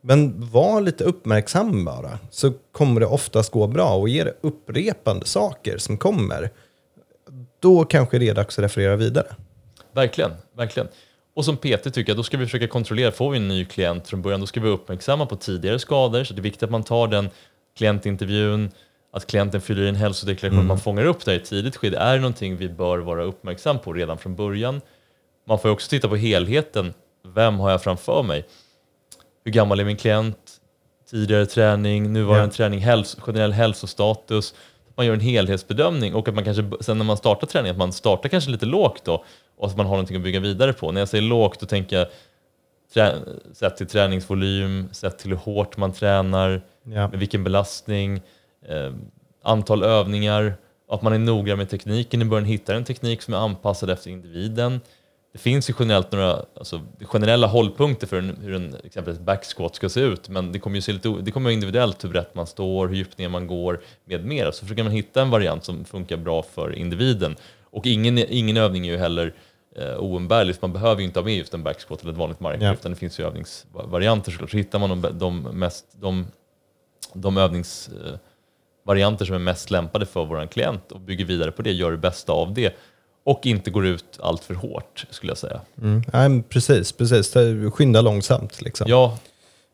Men 0.08 0.50
var 0.52 0.82
lite 0.82 1.04
uppmärksam 1.04 1.86
bara, 1.86 2.20
så 2.30 2.54
kommer 2.72 3.00
det 3.00 3.06
oftast 3.06 3.52
gå 3.52 3.68
bra. 3.68 3.96
Och 3.96 4.10
ger 4.10 4.26
det 4.26 4.34
upprepande 4.42 5.26
saker 5.26 5.78
som 5.78 5.98
kommer, 5.98 6.50
då 7.60 7.86
kanske 7.86 8.20
det 8.20 8.30
är 8.30 8.36
dags 8.36 8.60
att 8.60 8.64
referera 8.64 8.96
vidare. 8.96 9.28
Verkligen, 9.94 10.32
verkligen. 10.58 10.88
Och 11.36 11.46
som 11.46 11.58
PT 11.58 11.84
tycker 11.84 12.10
jag, 12.10 12.18
då 12.18 12.24
ska 12.24 12.38
vi 12.38 12.46
försöka 12.46 12.68
kontrollera, 12.68 13.12
får 13.12 13.32
vi 13.32 13.38
en 13.38 13.48
ny 13.48 13.66
klient 13.66 14.08
från 14.08 14.22
början, 14.22 14.40
då 14.40 14.46
ska 14.46 14.60
vi 14.60 14.68
vara 14.68 14.76
uppmärksamma 14.76 15.26
på 15.26 15.36
tidigare 15.36 15.80
skador, 15.80 16.24
så 16.24 16.34
det 16.34 16.40
är 16.40 16.44
viktigt 16.44 16.64
att 16.64 16.72
man 16.72 16.84
tar 16.84 17.08
den 17.08 17.30
klientintervjun, 17.78 18.72
att 19.14 19.28
klienten 19.28 19.62
fyller 19.62 19.84
i 19.84 19.90
en 19.90 19.96
hälsodeklaration, 19.96 20.68
man 20.68 20.80
fångar 20.80 21.06
upp 21.06 21.26
det 21.26 21.32
här 21.32 21.38
i 21.38 21.42
ett 21.42 21.50
tidigt 21.50 21.76
skede. 21.76 21.98
Är 21.98 22.14
det 22.14 22.22
någonting 22.22 22.58
vi 22.58 22.70
bör 22.70 22.98
vara 22.98 23.24
uppmärksam 23.24 23.80
på 23.80 23.94
redan 23.94 24.18
från 24.18 24.36
början? 24.36 24.82
Man 25.48 25.60
får 25.60 25.70
också 25.70 25.90
titta 25.90 26.08
på 26.08 26.16
helheten. 26.16 26.94
Vem 27.36 27.60
har 27.60 27.72
jag 27.72 27.84
framför 27.84 28.24
mig? 28.24 28.46
Hur 29.48 29.52
gammal 29.54 29.80
är 29.80 29.86
min 29.86 29.98
klient? 29.98 30.38
Tidigare 31.10 31.46
träning, 31.46 32.14
nuvarande 32.14 32.46
Ja. 32.46 32.52
träning, 32.52 32.80
häls 32.80 33.18
generell 33.20 33.52
hälsostatus. 33.52 34.54
Man 34.96 35.06
gör 35.06 35.14
en 35.14 35.20
helhetsbedömning 35.20 36.14
och 36.16 36.28
att 36.28 36.36
man 36.36 36.44
kanske 36.44 36.70
sen 36.82 36.98
när 36.98 37.06
man 37.06 37.18
startar 37.18 37.48
träningen, 37.48 37.72
att 37.76 37.78
man 37.78 37.94
startar 37.94 38.30
kanske 38.30 38.52
lite 38.52 38.66
lågt 38.66 39.06
då 39.06 39.24
och 39.58 39.68
att 39.68 39.78
man 39.78 39.86
har 39.86 39.94
någonting 39.94 40.18
att 40.18 40.24
bygga 40.24 40.40
vidare 40.40 40.74
på. 40.74 40.92
När 40.92 41.02
jag 41.02 41.10
säger 41.10 41.22
lågt, 41.22 41.60
då 41.60 41.66
tänker 41.66 41.98
jag 41.98 42.08
trä, 42.94 43.16
sett 43.54 43.78
till 43.78 43.88
träningsvolym, 43.88 44.90
sett 44.92 45.20
till 45.20 45.30
hur 45.32 45.38
hårt 45.38 45.78
man 45.78 45.94
tränar, 45.94 46.62
Ja. 46.84 47.08
med 47.08 47.20
vilken 47.20 47.44
belastning, 47.44 48.22
eh, 48.70 48.94
antal 49.44 49.84
övningar, 49.84 50.54
att 50.90 51.02
man 51.02 51.14
är 51.14 51.18
noggrann 51.20 51.58
med 51.58 51.70
tekniken 51.70 52.22
i 52.22 52.26
början, 52.26 52.46
hittar 52.46 52.74
en 52.76 52.84
teknik 52.86 53.22
som 53.22 53.34
är 53.34 53.38
anpassad 53.38 53.90
efter 53.90 54.10
individen. 54.10 54.82
Det 55.32 55.38
finns 55.38 55.70
ju 55.70 55.74
generellt 55.80 56.12
några 56.12 56.46
alltså, 56.56 56.82
generella 57.02 57.48
hållpunkter 57.48 58.08
för 58.08 58.18
en, 58.18 58.38
hur 58.42 58.54
en 58.54 58.76
exempelvis 58.84 59.22
backsquat 59.22 59.76
ska 59.76 59.90
se 59.90 60.00
ut, 60.00 60.30
men 60.30 60.52
det 60.52 60.60
kommer 60.60 60.76
ju 60.76 60.82
se 60.82 60.94
lite, 60.94 61.10
det 61.10 61.32
kommer 61.32 61.50
individuellt 61.50 62.04
hur 62.04 62.10
brett 62.10 62.36
man 62.36 62.48
står, 62.48 62.88
hur 62.88 62.96
djupt 62.96 63.18
ner 63.18 63.30
man 63.30 63.48
går 63.48 63.82
med 64.06 64.26
mera. 64.26 64.52
Så 64.52 64.66
försöker 64.66 64.84
man 64.84 64.92
hitta 64.92 65.22
en 65.22 65.30
variant 65.30 65.66
som 65.66 65.86
funkar 65.86 66.18
bra 66.18 66.44
för 66.44 66.76
individen. 66.76 67.36
Och 67.64 67.86
ingen, 67.86 68.18
ingen 68.18 68.58
övning 68.58 68.88
är 68.88 68.92
ju 68.92 68.98
heller 68.98 69.34
eh, 69.76 70.04
oumbärlig, 70.04 70.56
man 70.62 70.74
behöver 70.74 71.02
ju 71.02 71.08
inte 71.08 71.20
ha 71.20 71.26
med 71.26 71.36
just 71.36 71.54
en 71.54 71.64
backsquat 71.64 72.02
eller 72.02 72.12
ett 72.12 72.18
vanligt 72.18 72.40
marklyft, 72.40 72.80
utan 72.80 72.92
det 72.92 72.98
finns 72.98 73.20
ju 73.20 73.24
övningsvarianter 73.24 74.32
såklart. 74.32 74.52
Så 74.52 74.58
hittar 74.58 74.80
man 74.80 75.02
de, 75.02 75.18
de, 75.20 75.42
mest, 75.42 75.86
de, 76.02 76.28
de 77.14 77.38
övningsvarianter 77.38 79.26
som 79.26 79.36
är 79.36 79.40
mest 79.40 79.72
lämpade 79.72 80.06
för 80.06 80.26
vår 80.26 80.48
klient 80.48 80.92
och 80.92 81.00
bygger 81.00 81.26
vidare 81.26 81.52
på 81.52 81.62
det, 81.62 81.72
gör 81.72 81.92
det 81.92 81.98
bästa 81.98 82.34
av 82.34 82.54
det 82.54 82.78
och 83.28 83.46
inte 83.46 83.72
går 83.72 83.86
ut 83.86 84.20
allt 84.20 84.44
för 84.44 84.54
hårt 84.54 85.06
skulle 85.10 85.32
jag 85.32 85.38
säga. 85.38 85.62
Mm. 85.82 86.04
Nej, 86.14 86.44
precis, 86.50 86.92
precis. 86.92 87.34
Skynda 87.74 88.02
långsamt. 88.02 88.62
Liksom. 88.62 88.88
Ja, 88.90 89.18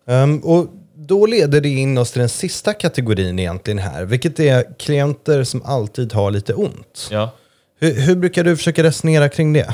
Ehm, 0.05 0.39
och 0.39 0.67
då 0.95 1.25
leder 1.25 1.61
det 1.61 1.69
in 1.69 1.97
oss 1.97 2.11
till 2.11 2.19
den 2.19 2.29
sista 2.29 2.73
kategorin 2.73 3.39
egentligen 3.39 3.77
här, 3.77 4.05
vilket 4.05 4.39
är 4.39 4.73
klienter 4.79 5.43
som 5.43 5.61
alltid 5.65 6.13
har 6.13 6.31
lite 6.31 6.53
ont. 6.53 7.07
ja. 7.11 7.31
Hur, 7.79 8.01
hur 8.01 8.15
brukar 8.15 8.43
du 8.43 8.57
försöka 8.57 8.83
resonera 8.83 9.29
kring 9.29 9.53
det? 9.53 9.73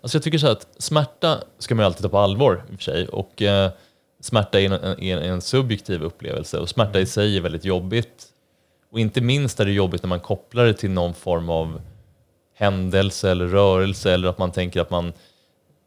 Alltså 0.00 0.16
jag 0.16 0.22
tycker 0.22 0.38
så 0.38 0.46
att 0.48 0.66
smärta 0.78 1.38
ska 1.58 1.74
man 1.74 1.82
ju 1.82 1.86
alltid 1.86 2.02
ta 2.02 2.08
på 2.08 2.18
allvar 2.18 2.64
i 2.70 2.74
och 2.74 2.78
för 2.78 2.84
sig. 2.84 3.08
Och 3.08 3.42
eh, 3.42 3.70
smärta 4.20 4.60
är 4.60 4.64
en, 4.64 5.02
är 5.02 5.16
en 5.18 5.40
subjektiv 5.40 6.02
upplevelse 6.02 6.58
och 6.58 6.68
smärta 6.68 7.00
i 7.00 7.06
sig 7.06 7.36
är 7.36 7.40
väldigt 7.40 7.64
jobbigt. 7.64 8.24
Och 8.92 9.00
inte 9.00 9.20
minst 9.20 9.60
är 9.60 9.64
det 9.64 9.72
jobbigt 9.72 10.02
när 10.02 10.08
man 10.08 10.20
kopplar 10.20 10.64
det 10.66 10.74
till 10.74 10.90
någon 10.90 11.14
form 11.14 11.50
av 11.50 11.80
händelse 12.58 13.30
eller 13.30 13.46
rörelse 13.46 14.12
eller 14.12 14.28
att 14.28 14.38
man 14.38 14.52
tänker 14.52 14.80
att 14.80 14.90
man, 14.90 15.12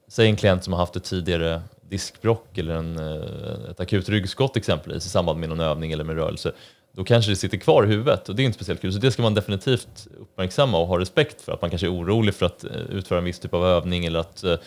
säg 0.07 0.27
en 0.27 0.35
klient 0.35 0.63
som 0.63 0.73
har 0.73 0.79
haft 0.79 0.95
ett 0.95 1.03
tidigare 1.03 1.61
diskbrock 1.89 2.57
eller 2.57 2.75
en, 2.75 2.97
eh, 2.97 3.71
ett 3.71 3.79
akut 3.79 4.09
ryggskott 4.09 4.57
exempelvis 4.57 5.05
i 5.05 5.09
samband 5.09 5.39
med 5.39 5.49
någon 5.49 5.59
övning 5.59 5.91
eller 5.91 6.03
med 6.03 6.15
rörelse, 6.15 6.51
då 6.91 7.03
kanske 7.03 7.31
det 7.31 7.35
sitter 7.35 7.57
kvar 7.57 7.83
i 7.83 7.87
huvudet 7.87 8.29
och 8.29 8.35
det 8.35 8.41
är 8.41 8.45
inte 8.45 8.55
speciellt 8.55 8.81
kul. 8.81 8.93
Så 8.93 8.99
det 8.99 9.11
ska 9.11 9.21
man 9.21 9.33
definitivt 9.33 10.07
uppmärksamma 10.19 10.77
och 10.77 10.87
ha 10.87 10.99
respekt 10.99 11.41
för. 11.41 11.51
Att 11.51 11.61
man 11.61 11.69
kanske 11.69 11.87
är 11.87 11.93
orolig 11.93 12.35
för 12.35 12.45
att 12.45 12.63
eh, 12.63 12.71
utföra 12.89 13.19
en 13.19 13.25
viss 13.25 13.39
typ 13.39 13.53
av 13.53 13.65
övning 13.65 14.05
eller 14.05 14.19
att 14.19 14.43
eh, 14.43 14.57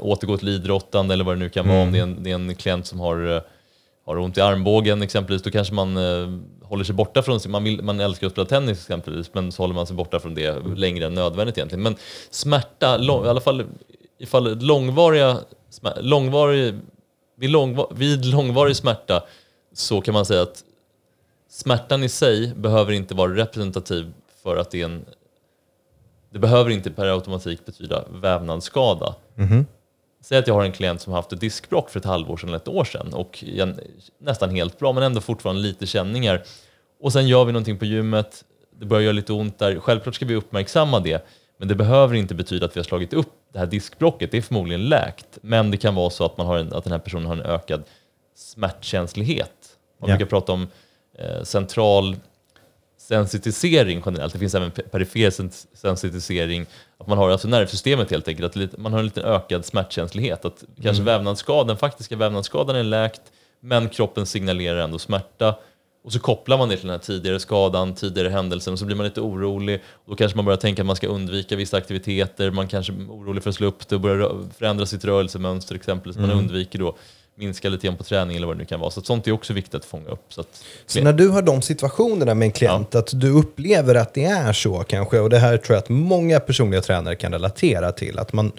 återgå 0.00 0.36
till 0.38 0.48
idrottande 0.48 1.14
eller 1.14 1.24
vad 1.24 1.36
det 1.36 1.40
nu 1.40 1.48
kan 1.48 1.68
vara. 1.68 1.82
Om 1.82 1.92
det 1.92 1.98
är 1.98 2.02
en, 2.02 2.22
det 2.22 2.30
är 2.30 2.34
en 2.34 2.54
klient 2.54 2.86
som 2.86 3.00
har 3.00 3.42
har 4.08 4.16
har 4.16 4.24
ont 4.24 4.38
i 4.38 4.40
armbågen 4.40 5.02
exempelvis, 5.02 5.42
då 5.42 5.50
kanske 5.50 5.74
man 5.74 5.96
eh, 5.96 6.38
håller 6.62 6.84
sig 6.84 6.94
borta 6.94 7.22
från, 7.22 7.40
man, 7.48 7.64
vill, 7.64 7.82
man 7.82 8.00
älskar 8.00 8.26
att 8.26 8.32
spela 8.32 8.46
tennis 8.46 8.78
exempelvis, 8.78 9.30
men 9.34 9.52
så 9.52 9.62
håller 9.62 9.74
man 9.74 9.86
sig 9.86 9.96
borta 9.96 10.20
från 10.20 10.34
det 10.34 10.58
längre 10.76 11.06
än 11.06 11.14
nödvändigt 11.14 11.58
egentligen. 11.58 11.82
Men 11.82 11.96
smärta, 12.30 12.96
lång, 12.96 13.26
i 13.26 13.28
alla 13.28 13.40
fall 13.40 13.64
ifall 14.18 14.58
långvariga, 14.60 15.38
smär- 15.70 16.02
långvarig, 16.02 16.74
vid, 17.36 17.50
långvar, 17.50 17.92
vid 17.94 18.24
långvarig 18.24 18.76
smärta 18.76 19.24
så 19.72 20.00
kan 20.00 20.14
man 20.14 20.26
säga 20.26 20.42
att 20.42 20.64
smärtan 21.50 22.04
i 22.04 22.08
sig 22.08 22.54
behöver 22.56 22.92
inte 22.92 23.14
vara 23.14 23.34
representativ 23.34 24.12
för 24.42 24.56
att 24.56 24.70
det 24.70 24.80
är 24.80 24.84
en 24.84 25.04
det 26.30 26.38
behöver 26.38 26.70
inte 26.70 26.90
per 26.90 27.06
automatik 27.06 27.66
betyda 27.66 28.04
vävnadsskada. 28.12 29.14
Mm-hmm. 29.34 29.64
Säg 30.28 30.38
att 30.38 30.46
jag 30.46 30.54
har 30.54 30.64
en 30.64 30.72
klient 30.72 31.00
som 31.00 31.12
haft 31.12 31.32
ett 31.32 31.40
diskbrock 31.40 31.90
för 31.90 31.98
ett 32.00 32.04
halvår 32.04 32.36
sedan 32.36 32.48
eller 32.48 32.56
ett 32.56 32.68
år 32.68 32.84
sedan 32.84 33.14
och 33.14 33.44
nästan 34.20 34.50
helt 34.50 34.78
bra 34.78 34.92
men 34.92 35.02
ändå 35.02 35.20
fortfarande 35.20 35.62
lite 35.62 35.86
känningar. 35.86 36.42
Och 37.00 37.12
sen 37.12 37.28
gör 37.28 37.44
vi 37.44 37.52
någonting 37.52 37.78
på 37.78 37.84
gymmet, 37.84 38.44
det 38.80 38.86
börjar 38.86 39.02
göra 39.02 39.12
lite 39.12 39.32
ont 39.32 39.58
där. 39.58 39.80
Självklart 39.80 40.14
ska 40.14 40.26
vi 40.26 40.34
uppmärksamma 40.34 41.00
det, 41.00 41.26
men 41.58 41.68
det 41.68 41.74
behöver 41.74 42.14
inte 42.14 42.34
betyda 42.34 42.66
att 42.66 42.76
vi 42.76 42.80
har 42.80 42.84
slagit 42.84 43.12
upp 43.12 43.32
det 43.52 43.58
här 43.58 43.66
diskbrocket. 43.66 44.30
Det 44.30 44.36
är 44.36 44.42
förmodligen 44.42 44.88
läkt, 44.88 45.38
men 45.42 45.70
det 45.70 45.76
kan 45.76 45.94
vara 45.94 46.10
så 46.10 46.24
att, 46.24 46.36
man 46.38 46.46
har 46.46 46.58
en, 46.58 46.72
att 46.72 46.84
den 46.84 46.92
här 46.92 46.98
personen 47.00 47.26
har 47.26 47.34
en 47.36 47.42
ökad 47.42 47.82
smärtkänslighet. 48.36 49.52
Man 50.00 50.10
Ja. 50.10 50.16
brukar 50.16 50.30
prata 50.30 50.52
om 50.52 50.68
eh, 51.18 51.42
central 51.42 52.16
sensitisering 53.08 54.02
generellt. 54.06 54.32
Det 54.32 54.38
finns 54.38 54.54
även 54.54 54.70
pe- 54.70 54.88
perifer 54.88 55.30
sens- 55.30 55.66
sensitisering. 55.74 56.66
Att 56.98 57.06
man 57.06 57.18
har 57.18 57.30
alltså 57.30 57.48
nervsystemet 57.48 58.10
helt 58.10 58.28
enkelt, 58.28 58.56
att 58.56 58.78
man 58.78 58.92
har 58.92 58.98
en 58.98 59.04
lite 59.04 59.22
ökad 59.22 59.64
smärtkänslighet. 59.64 60.44
Att 60.44 60.64
kanske 60.82 61.02
vävnadsskadan, 61.02 61.66
den 61.66 61.76
faktiska 61.76 62.16
vävnadsskadan 62.16 62.76
är 62.76 62.82
läkt, 62.82 63.22
men 63.60 63.88
kroppen 63.88 64.26
signalerar 64.26 64.78
ändå 64.78 64.98
smärta. 64.98 65.54
Och 66.04 66.12
så 66.12 66.20
kopplar 66.20 66.58
man 66.58 66.68
det 66.68 66.76
till 66.76 66.86
den 66.86 66.92
här 66.94 66.98
tidigare 67.06 67.40
skadan, 67.40 67.94
tidigare 67.94 68.28
händelsen 68.28 68.72
och 68.72 68.78
så 68.78 68.84
blir 68.84 68.96
man 68.96 69.06
lite 69.06 69.20
orolig. 69.20 69.82
Då 70.06 70.14
kanske 70.14 70.36
man 70.36 70.44
börjar 70.44 70.56
tänka 70.58 70.82
att 70.82 70.86
man 70.86 70.96
ska 70.96 71.06
undvika 71.06 71.56
vissa 71.56 71.76
aktiviteter, 71.76 72.50
man 72.50 72.68
kanske 72.68 72.92
är 72.92 72.96
orolig 72.96 73.42
för 73.42 73.50
att 73.50 73.56
slå 73.56 73.66
upp 73.66 73.88
det 73.88 73.94
och 73.94 74.00
börja 74.00 74.26
rö- 74.26 74.50
förändra 74.58 74.86
sitt 74.86 75.04
rörelsemönster 75.04 75.74
exempelvis. 75.74 76.18
Man 76.18 76.30
undviker 76.30 76.78
då 76.78 76.96
minska 77.38 77.68
lite 77.68 77.86
grann 77.86 77.96
på 77.96 78.04
träning 78.04 78.36
eller 78.36 78.46
vad 78.46 78.56
det 78.56 78.58
nu 78.58 78.64
kan 78.64 78.80
vara. 78.80 78.90
Så 78.90 79.00
sånt 79.00 79.26
är 79.26 79.32
också 79.32 79.52
viktigt 79.52 79.74
att 79.74 79.84
fånga 79.84 80.08
upp. 80.08 80.24
Så 80.28 80.40
att, 80.40 80.64
Så 80.86 81.00
när 81.02 81.12
du 81.12 81.28
har 81.28 81.42
de 81.42 81.62
situationerna 81.62 82.34
med 82.34 82.46
en 82.46 82.52
klient, 82.52 82.94
att 82.94 83.20
du 83.20 83.30
upplever 83.30 83.94
att 83.94 84.14
det 84.14 84.24
är 84.24 84.52
så 84.52 84.78
kanske, 84.88 85.18
och 85.20 85.30
det 85.30 85.38
här 85.38 85.56
tror 85.56 85.74
jag 85.76 85.82
att 85.82 85.88
många 85.88 86.40
personliga 86.40 86.80
tränare 86.80 87.14
kan 87.16 87.32
relatera 87.32 87.92
till, 87.92 88.18
att 88.18 88.32
man, 88.32 88.52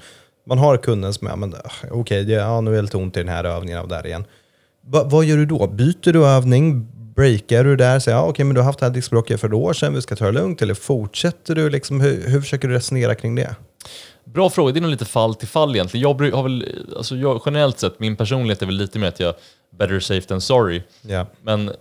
man 0.48 0.58
har 0.58 0.78
kunden 0.78 1.14
som 1.14 1.28
är, 1.28 1.36
men 1.36 1.54
ah, 1.54 1.72
okej, 1.92 2.24
det- 2.24 2.34
ja, 2.34 2.62
nu 2.62 2.72
är 2.72 2.76
det 2.76 2.82
lite 2.82 2.98
ont 2.98 3.18
i 3.18 3.20
den 3.20 3.30
här 3.30 3.44
övningen 3.44 3.80
och 3.80 3.88
där 3.88 4.08
igen. 4.08 4.26
Va, 4.88 5.04
vad 5.06 5.26
gör 5.26 5.38
du 5.38 5.46
då? 5.46 5.68
Byter 5.68 6.14
du 6.14 6.26
övning? 6.26 6.88
Breakar 7.16 7.64
du 7.64 7.76
där? 7.76 8.00
Säger, 8.00 8.18
ja, 8.18 8.24
okej, 8.26 8.46
men 8.46 8.54
du 8.56 8.62
har 8.62 8.66
haft 8.66 8.80
det 8.80 8.86
här 8.86 8.94
diskbråcket 8.94 9.40
för 9.42 9.48
ett 9.48 9.54
år 9.54 9.74
sedan, 9.74 9.94
vi 9.94 10.02
ska 10.02 10.16
ta 10.16 10.26
det 10.26 10.32
lugnt. 10.32 10.62
Eller 10.62 10.74
fortsätter 10.74 11.56
du? 11.56 11.70
Liksom, 11.70 12.02
hur, 12.02 12.28
hur 12.28 12.42
försöker 12.42 12.68
du 12.68 12.74
resonera 12.74 13.16
kring 13.16 13.36
det? 13.36 13.56
Bra 14.34 14.50
fråga, 14.50 14.74
det 14.74 14.80
är 14.80 14.82
nog 14.82 14.92
lite 14.92 15.06
fall 15.06 15.36
till 15.36 15.48
fall 15.48 15.76
egentligen. 15.76 16.02
Jag 16.02 16.36
har 16.36 16.44
väl, 16.44 16.86
alltså 16.98 17.16
jag, 17.16 17.42
generellt 17.46 17.80
sett, 17.80 18.00
min 18.00 18.16
personlighet 18.16 18.62
är 18.62 18.66
väl 18.66 18.76
lite 18.76 19.00
mer 19.00 19.08
att 19.08 19.20
jag 19.20 19.34
better 19.70 20.00
safe 20.00 20.28
than 20.28 20.42
sorry. 20.42 20.82
Ja. 21.02 21.26
Men 21.42 21.72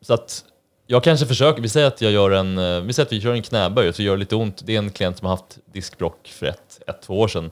så 0.00 0.14
att 0.14 0.44
jag 0.86 1.04
kanske 1.04 1.26
försöker, 1.26 1.62
vi 1.62 1.68
säger 1.68 1.86
att 1.86 2.00
jag 2.00 2.12
gör 2.12 2.30
en, 2.30 2.58
eh, 2.58 2.80
vi 2.80 2.92
säger 2.92 3.06
att 3.06 3.12
vi 3.12 3.20
kör 3.20 3.32
en 3.32 3.42
knäböj 3.42 3.88
och 3.88 3.94
så 3.94 4.02
gör 4.02 4.12
det 4.12 4.20
lite 4.20 4.36
ont. 4.36 4.62
Det 4.66 4.74
är 4.74 4.78
en 4.78 4.90
klient 4.90 5.18
som 5.18 5.26
har 5.26 5.36
haft 5.36 5.58
diskbråck 5.72 6.28
för 6.28 6.46
ett, 6.46 6.80
ett 6.86 7.02
två 7.02 7.20
år 7.20 7.28
sedan. 7.28 7.50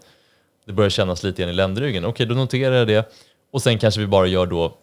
Det 0.66 0.72
börjar 0.72 0.90
kännas 0.90 1.22
lite 1.22 1.42
igen 1.42 1.50
i 1.50 1.56
ländryggen. 1.56 2.04
Okej, 2.04 2.26
då 2.26 2.34
noterar 2.34 2.74
jag 2.74 2.86
det 2.86 3.12
och 3.52 3.62
sen 3.62 3.78
kanske 3.78 4.00
vi 4.00 4.06
bara 4.06 4.26
gör 4.26 4.46
då 4.46 4.76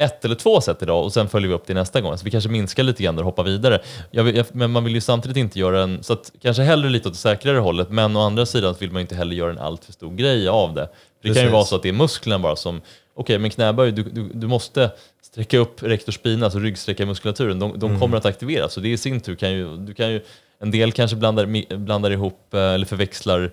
ett 0.00 0.24
eller 0.24 0.34
två 0.34 0.60
set 0.60 0.82
idag 0.82 1.04
och 1.04 1.12
sen 1.12 1.28
följer 1.28 1.48
vi 1.48 1.54
upp 1.54 1.66
det 1.66 1.74
nästa 1.74 2.00
gång. 2.00 2.18
Så 2.18 2.24
vi 2.24 2.30
kanske 2.30 2.50
minskar 2.50 2.82
lite 2.82 3.02
grann 3.02 3.18
och 3.18 3.24
hoppar 3.24 3.44
vidare. 3.44 3.80
Jag, 4.10 4.36
jag, 4.36 4.46
men 4.52 4.70
man 4.70 4.84
vill 4.84 4.94
ju 4.94 5.00
samtidigt 5.00 5.36
inte 5.36 5.58
göra 5.58 5.82
en, 5.82 6.02
så 6.02 6.12
att 6.12 6.32
kanske 6.42 6.62
hellre 6.62 6.90
lite 6.90 7.08
åt 7.08 7.14
det 7.14 7.20
säkrare 7.20 7.58
hållet, 7.58 7.90
men 7.90 8.16
å 8.16 8.20
andra 8.20 8.46
sidan 8.46 8.74
vill 8.78 8.90
man 8.92 9.00
inte 9.00 9.14
heller 9.14 9.36
göra 9.36 9.50
en 9.50 9.58
alltför 9.58 9.92
stor 9.92 10.14
grej 10.14 10.48
av 10.48 10.74
det. 10.74 10.88
Det 11.22 11.34
kan 11.34 11.42
ju 11.42 11.48
vara 11.48 11.64
så 11.64 11.76
att 11.76 11.82
det 11.82 11.88
är 11.88 11.92
musklerna 11.92 12.38
bara 12.38 12.56
som, 12.56 12.80
okej 13.14 13.38
men 13.38 13.50
knäböj, 13.50 13.92
du, 13.92 14.02
du, 14.02 14.30
du 14.34 14.46
måste 14.46 14.90
sträcka 15.22 15.58
upp 15.58 15.82
rector 15.82 16.12
spina, 16.12 16.46
alltså 16.46 16.58
ryggsträckarmuskulaturen, 16.58 17.58
de, 17.58 17.78
de 17.78 18.00
kommer 18.00 18.16
att 18.16 18.26
aktiveras 18.26 18.76
och 18.76 18.82
det 18.82 18.88
i 18.88 18.96
sin 18.98 19.20
tur 19.20 19.34
kan 19.34 19.52
ju, 19.52 19.76
du 19.76 19.94
kan 19.94 20.10
ju, 20.12 20.20
en 20.58 20.70
del 20.70 20.92
kanske 20.92 21.16
blandar, 21.16 21.76
blandar 21.76 22.10
ihop 22.10 22.54
eh, 22.54 22.60
eller 22.60 22.86
förväxlar 22.86 23.50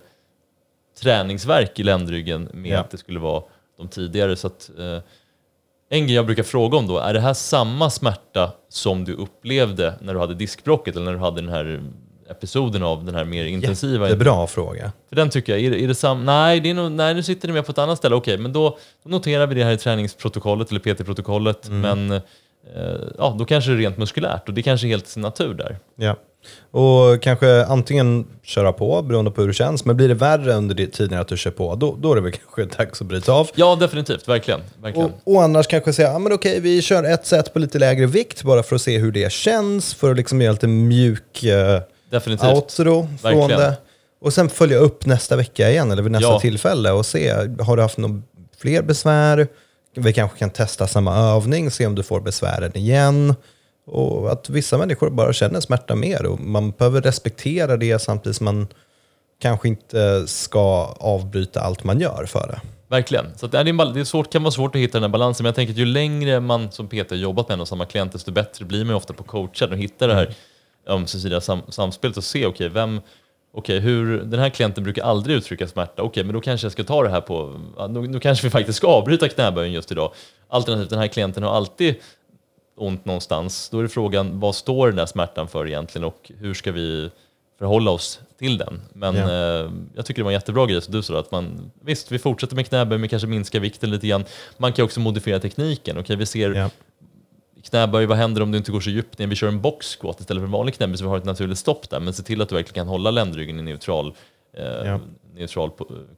träningsverk 1.01 1.79
i 1.79 1.83
ländryggen 1.83 2.49
med 2.53 2.71
Ja. 2.71 2.79
att 2.79 2.91
det 2.91 2.97
skulle 2.97 3.19
vara 3.19 3.43
de 3.77 3.87
tidigare. 3.87 4.35
Så 4.35 4.47
att, 4.47 4.69
eh, 4.79 4.97
en 5.89 6.03
grej 6.05 6.15
jag 6.15 6.25
brukar 6.25 6.43
fråga 6.43 6.77
om 6.77 6.87
då, 6.87 6.97
är 6.97 7.13
det 7.13 7.19
här 7.19 7.33
samma 7.33 7.89
smärta 7.89 8.51
som 8.69 9.03
du 9.03 9.13
upplevde 9.13 9.93
när 10.01 10.13
du 10.13 10.19
hade 10.19 10.33
diskbråcket 10.35 10.95
eller 10.95 11.05
när 11.05 11.13
du 11.13 11.19
hade 11.19 11.41
den 11.41 11.49
här 11.49 11.81
episoden 12.29 12.83
av 12.83 13.05
den 13.05 13.15
här 13.15 13.25
mer 13.25 13.45
intensiva? 13.45 14.05
Det 14.05 14.11
är 14.11 14.17
bra 14.17 14.47
fråga. 14.47 14.91
För 15.09 15.15
den 15.15 15.29
tycker 15.29 15.53
jag, 15.53 15.61
är, 15.61 15.71
det- 15.71 15.83
är 15.83 15.87
det 15.87 15.95
sam 15.95 16.25
nej, 16.25 16.59
det 16.59 16.69
är 16.69 16.73
nog, 16.73 16.91
nej, 16.91 17.13
nu 17.13 17.23
sitter 17.23 17.47
det 17.47 17.53
med 17.53 17.65
på 17.65 17.71
ett 17.71 17.77
annat 17.77 17.97
ställe. 17.97 18.15
Okej, 18.15 18.37
men 18.37 18.53
då, 18.53 18.77
då 19.03 19.09
noterar 19.09 19.47
vi 19.47 19.55
det 19.55 19.63
här 19.63 19.71
i 19.71 19.77
träningsprotokollet 19.77 20.69
eller 20.71 20.79
PT-protokollet. 20.79 21.69
Men 21.69 22.11
eh, 22.11 22.21
ja, 23.17 23.35
då 23.39 23.45
kanske 23.45 23.71
det 23.71 23.75
är 23.77 23.79
rent 23.79 23.97
muskulärt 23.97 24.47
och 24.47 24.53
det 24.53 24.63
kanske 24.63 24.87
är 24.87 24.89
helt 24.89 25.07
sin 25.07 25.21
natur 25.21 25.53
där. 25.53 25.77
Ja. 25.95 26.15
Och 26.71 27.21
kanske 27.21 27.65
antingen 27.65 28.27
köra 28.43 28.73
på 28.73 29.01
beroende 29.01 29.31
på 29.31 29.41
hur 29.41 29.47
det 29.47 29.53
känns, 29.53 29.85
men 29.85 29.97
blir 29.97 30.07
det 30.07 30.13
värre 30.13 30.53
under 30.53 30.85
tiden 30.85 31.19
att 31.19 31.27
du 31.27 31.37
kör 31.37 31.51
på, 31.51 31.75
då, 31.75 31.95
då 31.99 32.11
är 32.11 32.15
det 32.15 32.21
väl 32.21 32.31
kanske 32.55 32.77
dags 32.77 33.01
att 33.01 33.07
bryta 33.07 33.31
av. 33.33 33.49
Ja, 33.55 33.75
definitivt. 33.75 34.27
Verkligen. 34.27 34.61
verkligen. 34.81 35.11
Och, 35.23 35.35
och 35.35 35.43
annars 35.43 35.67
kanske 35.67 35.93
säga, 35.93 36.11
ja 36.11 36.19
men 36.19 36.33
okej, 36.33 36.59
vi 36.59 36.81
kör 36.81 37.03
ett 37.03 37.25
set 37.25 37.53
på 37.53 37.59
lite 37.59 37.79
lägre 37.79 38.05
vikt 38.05 38.43
bara 38.43 38.63
för 38.63 38.75
att 38.75 38.81
se 38.81 38.97
hur 38.97 39.11
det 39.11 39.31
känns, 39.31 39.93
för 39.93 40.11
att 40.11 40.17
liksom 40.17 40.41
göra 40.41 40.51
lite 40.51 40.67
mjuk 40.67 41.43
eh, 41.43 41.81
definitivt. 42.09 42.53
outro 42.53 43.07
från 43.21 43.33
Verkligen. 43.37 43.61
det. 43.61 43.73
Och 44.21 44.33
sen 44.33 44.49
följa 44.49 44.77
upp 44.77 45.05
nästa 45.05 45.35
vecka 45.35 45.69
igen, 45.69 45.91
eller 45.91 46.03
vid 46.03 46.11
nästa 46.11 46.27
Ja. 46.29 46.39
tillfälle 46.39 46.91
och 46.91 47.05
se, 47.05 47.33
har 47.59 47.75
du 47.75 47.81
haft 47.81 47.97
några 47.97 48.21
fler 48.57 48.81
besvär? 48.81 49.47
Vi 49.95 50.13
kanske 50.13 50.39
kan 50.39 50.49
testa 50.49 50.87
samma 50.87 51.17
övning, 51.35 51.71
se 51.71 51.85
om 51.85 51.95
du 51.95 52.03
får 52.03 52.21
besvären 52.21 52.77
igen. 52.77 53.35
Och 53.87 54.31
att 54.31 54.49
vissa 54.49 54.77
människor 54.77 55.09
bara 55.09 55.33
känner 55.33 55.59
smärta 55.59 55.95
mer 55.95 56.25
och 56.25 56.39
man 56.39 56.71
behöver 56.71 57.01
respektera 57.01 57.77
det 57.77 57.99
samtidigt 57.99 58.35
som 58.35 58.45
man 58.45 58.67
kanske 59.39 59.67
inte 59.67 60.27
ska 60.27 60.95
avbryta 60.99 61.61
allt 61.61 61.83
man 61.83 61.99
gör 61.99 62.25
för 62.25 62.47
det. 62.47 62.61
Verkligen. 62.89 63.25
Så 63.37 63.47
det, 63.47 63.57
är 63.57 63.63
det 63.63 63.99
är 63.99 64.03
svårt, 64.03 64.31
kan 64.31 64.43
vara 64.43 64.51
svårt 64.51 64.75
att 64.75 64.81
hitta 64.81 64.93
den 64.93 65.03
här 65.03 65.09
balansen, 65.09 65.43
men 65.43 65.47
jag 65.49 65.55
tänker 65.55 65.73
att 65.73 65.79
ju 65.79 65.85
längre 65.85 66.39
man 66.39 66.71
som 66.71 66.87
PT 66.87 67.11
jobbat 67.11 67.47
med 67.47 67.53
en 67.53 67.61
och 67.61 67.67
samma 67.67 67.85
klient, 67.85 68.11
desto 68.11 68.31
bättre 68.31 68.65
blir 68.65 68.79
man 68.79 68.89
ju 68.89 68.95
ofta 68.95 69.13
på 69.13 69.23
coachad 69.23 69.71
och 69.71 69.77
hitta 69.77 70.07
det 70.07 70.13
här 70.13 70.35
ömsesidiga 70.87 71.41
sam, 71.41 71.61
samspelet 71.69 72.17
och 72.17 72.23
se, 72.23 72.45
okej, 72.45 72.69
vem 72.69 73.01
Okej, 73.53 73.79
hur, 73.79 74.19
den 74.19 74.39
här 74.39 74.49
klienten 74.49 74.83
brukar 74.83 75.03
aldrig 75.03 75.37
uttrycka 75.37 75.67
smärta. 75.67 76.01
Okej, 76.01 76.23
men 76.23 76.33
då 76.33 76.41
kanske 76.41 76.65
jag 76.65 76.71
ska 76.71 76.83
ta 76.83 77.03
det 77.03 77.09
här 77.09 77.21
på... 77.21 77.59
då 78.09 78.19
kanske 78.19 78.47
vi 78.47 78.49
faktiskt 78.49 78.77
ska 78.77 78.87
avbryta 78.87 79.29
knäböjen 79.29 79.73
just 79.73 79.91
idag. 79.91 80.13
Alternativt, 80.47 80.89
den 80.89 80.99
här 80.99 81.07
klienten 81.07 81.43
har 81.43 81.55
alltid 81.55 81.95
ont 82.77 83.05
någonstans. 83.05 83.69
Då 83.69 83.79
är 83.79 83.87
frågan, 83.87 84.39
vad 84.39 84.55
står 84.55 84.87
den 84.87 84.95
där 84.95 85.05
smärtan 85.05 85.47
för 85.47 85.67
egentligen 85.67 86.05
och 86.05 86.31
hur 86.39 86.53
ska 86.53 86.71
vi 86.71 87.09
förhålla 87.59 87.91
oss 87.91 88.19
till 88.39 88.57
den? 88.57 88.81
Men 88.93 89.15
Ja. 89.15 89.23
eh, 89.23 89.71
jag 89.95 90.05
tycker 90.05 90.19
det 90.21 90.23
var 90.23 90.31
en 90.31 90.35
jättebra 90.37 90.65
grej 90.65 90.81
som 90.81 90.93
du 90.93 91.01
sa, 91.03 91.19
att 91.19 91.31
man, 91.31 91.71
visst, 91.81 92.11
vi 92.11 92.19
fortsätter 92.19 92.55
med 92.55 92.67
knäböj, 92.67 92.97
men 92.97 93.09
kanske 93.09 93.27
minskar 93.27 93.59
vikten 93.59 93.91
lite 93.91 94.07
grann. 94.07 94.25
Man 94.57 94.73
kan 94.73 94.85
också 94.85 94.99
modifiera 94.99 95.39
tekniken. 95.39 95.97
Okej, 95.97 96.15
vi 96.15 96.25
ser 96.25 96.53
Ja. 96.55 96.69
knäböj, 97.63 98.05
vad 98.05 98.17
händer 98.17 98.41
om 98.41 98.51
du 98.51 98.57
inte 98.57 98.71
går 98.71 98.79
så 98.79 98.89
djupt 98.89 99.19
ner? 99.19 99.27
Vi 99.27 99.35
kör 99.35 99.47
en 99.47 99.61
box 99.61 99.97
squat 99.97 100.19
istället 100.19 100.41
för 100.41 100.45
en 100.45 100.51
vanlig 100.51 100.75
knäböj 100.75 100.97
så 100.97 101.03
vi 101.03 101.09
har 101.09 101.17
ett 101.17 101.25
naturligt 101.25 101.57
stopp 101.59 101.89
där. 101.89 101.99
Men 101.99 102.13
se 102.13 102.23
till 102.23 102.41
att 102.41 102.49
du 102.49 102.55
verkligen 102.55 102.73
kan 102.85 102.87
hålla 102.87 103.11
ländryggen 103.11 103.59
i 103.59 103.63
neutral, 103.63 104.13
eh, 104.57 104.97
neutral 105.35 105.71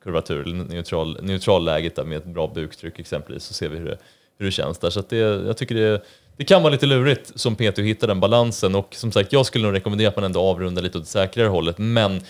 kurvatur, 0.04 0.46
neutral, 0.46 1.18
neutral 1.22 1.66
läget 1.66 1.96
där 1.96 2.04
med 2.04 2.18
ett 2.18 2.26
bra 2.26 2.48
buktryck 2.48 3.00
exempelvis, 3.00 3.44
så 3.44 3.54
ser 3.54 3.70
vi 3.70 3.78
hur 3.78 3.86
det, 3.86 3.98
hur 4.38 4.46
det 4.46 4.52
känns 4.52 4.78
där. 4.78 4.90
Så 4.90 5.04
det, 5.10 5.18
jag 5.18 5.58
tycker 5.58 5.76
det, 5.76 6.02
det 6.40 6.46
kan 6.46 6.64
vara 6.64 6.72
lite 6.72 6.86
lurigt 6.86 7.32
som 7.36 7.56
PT 7.56 7.62
att 7.62 7.80
hitta 7.80 8.08
den 8.08 8.20
balansen 8.20 8.76
och 8.76 8.96
som 8.96 9.12
sagt, 9.12 9.34
jag 9.34 9.46
skulle 9.46 9.66
nog 9.66 9.74
rekommendera 9.74 10.10
att 10.10 10.16
man 10.16 10.26
ändå 10.26 10.42
avrundar 10.42 10.82
lite 10.82 10.98
åt 10.98 11.04
det 11.04 11.10
säkrare 11.10 11.48
hållet, 11.48 11.78
men 11.78 12.22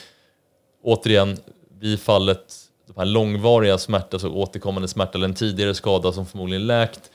återigen, 0.83 1.37
vid 1.79 1.99
fallet 1.99 2.55
de 2.87 2.93
här 2.97 3.05
långvariga 3.05 3.77
smärta, 3.77 4.15
alltså 4.15 4.29
återkommande 4.29 4.87
smärta 4.87 5.17
eller 5.17 5.27
en 5.27 5.33
tidigare 5.33 5.75
skada 5.75 6.11
som 6.11 6.25
förmodligen 6.25 6.67
läkt, 6.67 7.11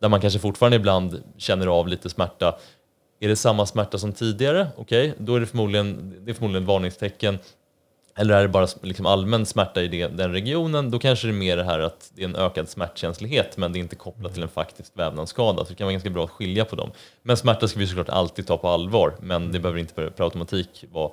där 0.00 0.08
man 0.08 0.20
kanske 0.20 0.38
fortfarande 0.38 0.76
ibland 0.76 1.22
känner 1.36 1.66
av 1.66 1.88
lite 1.88 2.10
smärta. 2.10 2.58
Är 3.20 3.28
det 3.28 3.36
samma 3.36 3.66
smärta 3.66 3.98
som 3.98 4.12
tidigare? 4.12 4.66
Okej, 4.76 5.14
då 5.18 5.34
är 5.34 5.40
det 5.40 5.46
förmodligen, 5.46 6.16
det 6.24 6.30
är 6.30 6.34
förmodligen 6.34 6.62
ett 6.62 6.68
varningstecken. 6.68 7.38
Eller 8.16 8.34
är 8.34 8.42
det 8.42 8.48
bara 8.48 8.66
liksom 8.82 9.06
allmän 9.06 9.46
smärta 9.46 9.82
i 9.82 9.88
det, 9.88 10.06
den 10.06 10.32
regionen, 10.32 10.90
då 10.90 10.98
kanske 10.98 11.26
det 11.26 11.30
är 11.30 11.38
mer 11.38 11.56
det 11.56 11.64
här 11.64 11.78
att 11.78 12.10
det 12.14 12.22
är 12.22 12.28
en 12.28 12.36
ökad 12.36 12.68
smärtkänslighet 12.68 13.56
men 13.56 13.72
det 13.72 13.78
är 13.78 13.80
inte 13.80 13.96
kopplat 13.96 14.34
till 14.34 14.42
en 14.42 14.48
faktisk 14.48 14.92
vävnadsskada. 14.94 15.64
Så 15.64 15.70
det 15.70 15.74
kan 15.74 15.84
vara 15.84 15.92
ganska 15.92 16.10
bra 16.10 16.24
att 16.24 16.30
skilja 16.30 16.64
på 16.64 16.76
dem. 16.76 16.90
Men 17.22 17.36
smärta 17.36 17.68
ska 17.68 17.78
vi 17.78 17.86
såklart 17.86 18.08
alltid 18.08 18.46
ta 18.46 18.56
på 18.56 18.68
allvar, 18.68 19.14
men 19.20 19.52
det 19.52 19.60
behöver 19.60 19.80
inte 19.80 19.94
per, 19.94 20.10
per 20.10 20.24
automatik 20.24 20.84
vara, 20.92 21.12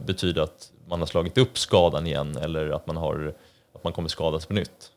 betyda 0.00 0.42
att 0.42 0.72
man 0.88 0.98
har 1.00 1.06
slagit 1.06 1.38
upp 1.38 1.58
skadan 1.58 2.06
igen 2.06 2.36
eller 2.36 2.70
att 2.70 2.86
man, 2.86 2.96
har, 2.96 3.34
att 3.74 3.84
man 3.84 3.92
kommer 3.92 4.08
skadas 4.08 4.46
på 4.46 4.54
nytt. 4.54 4.92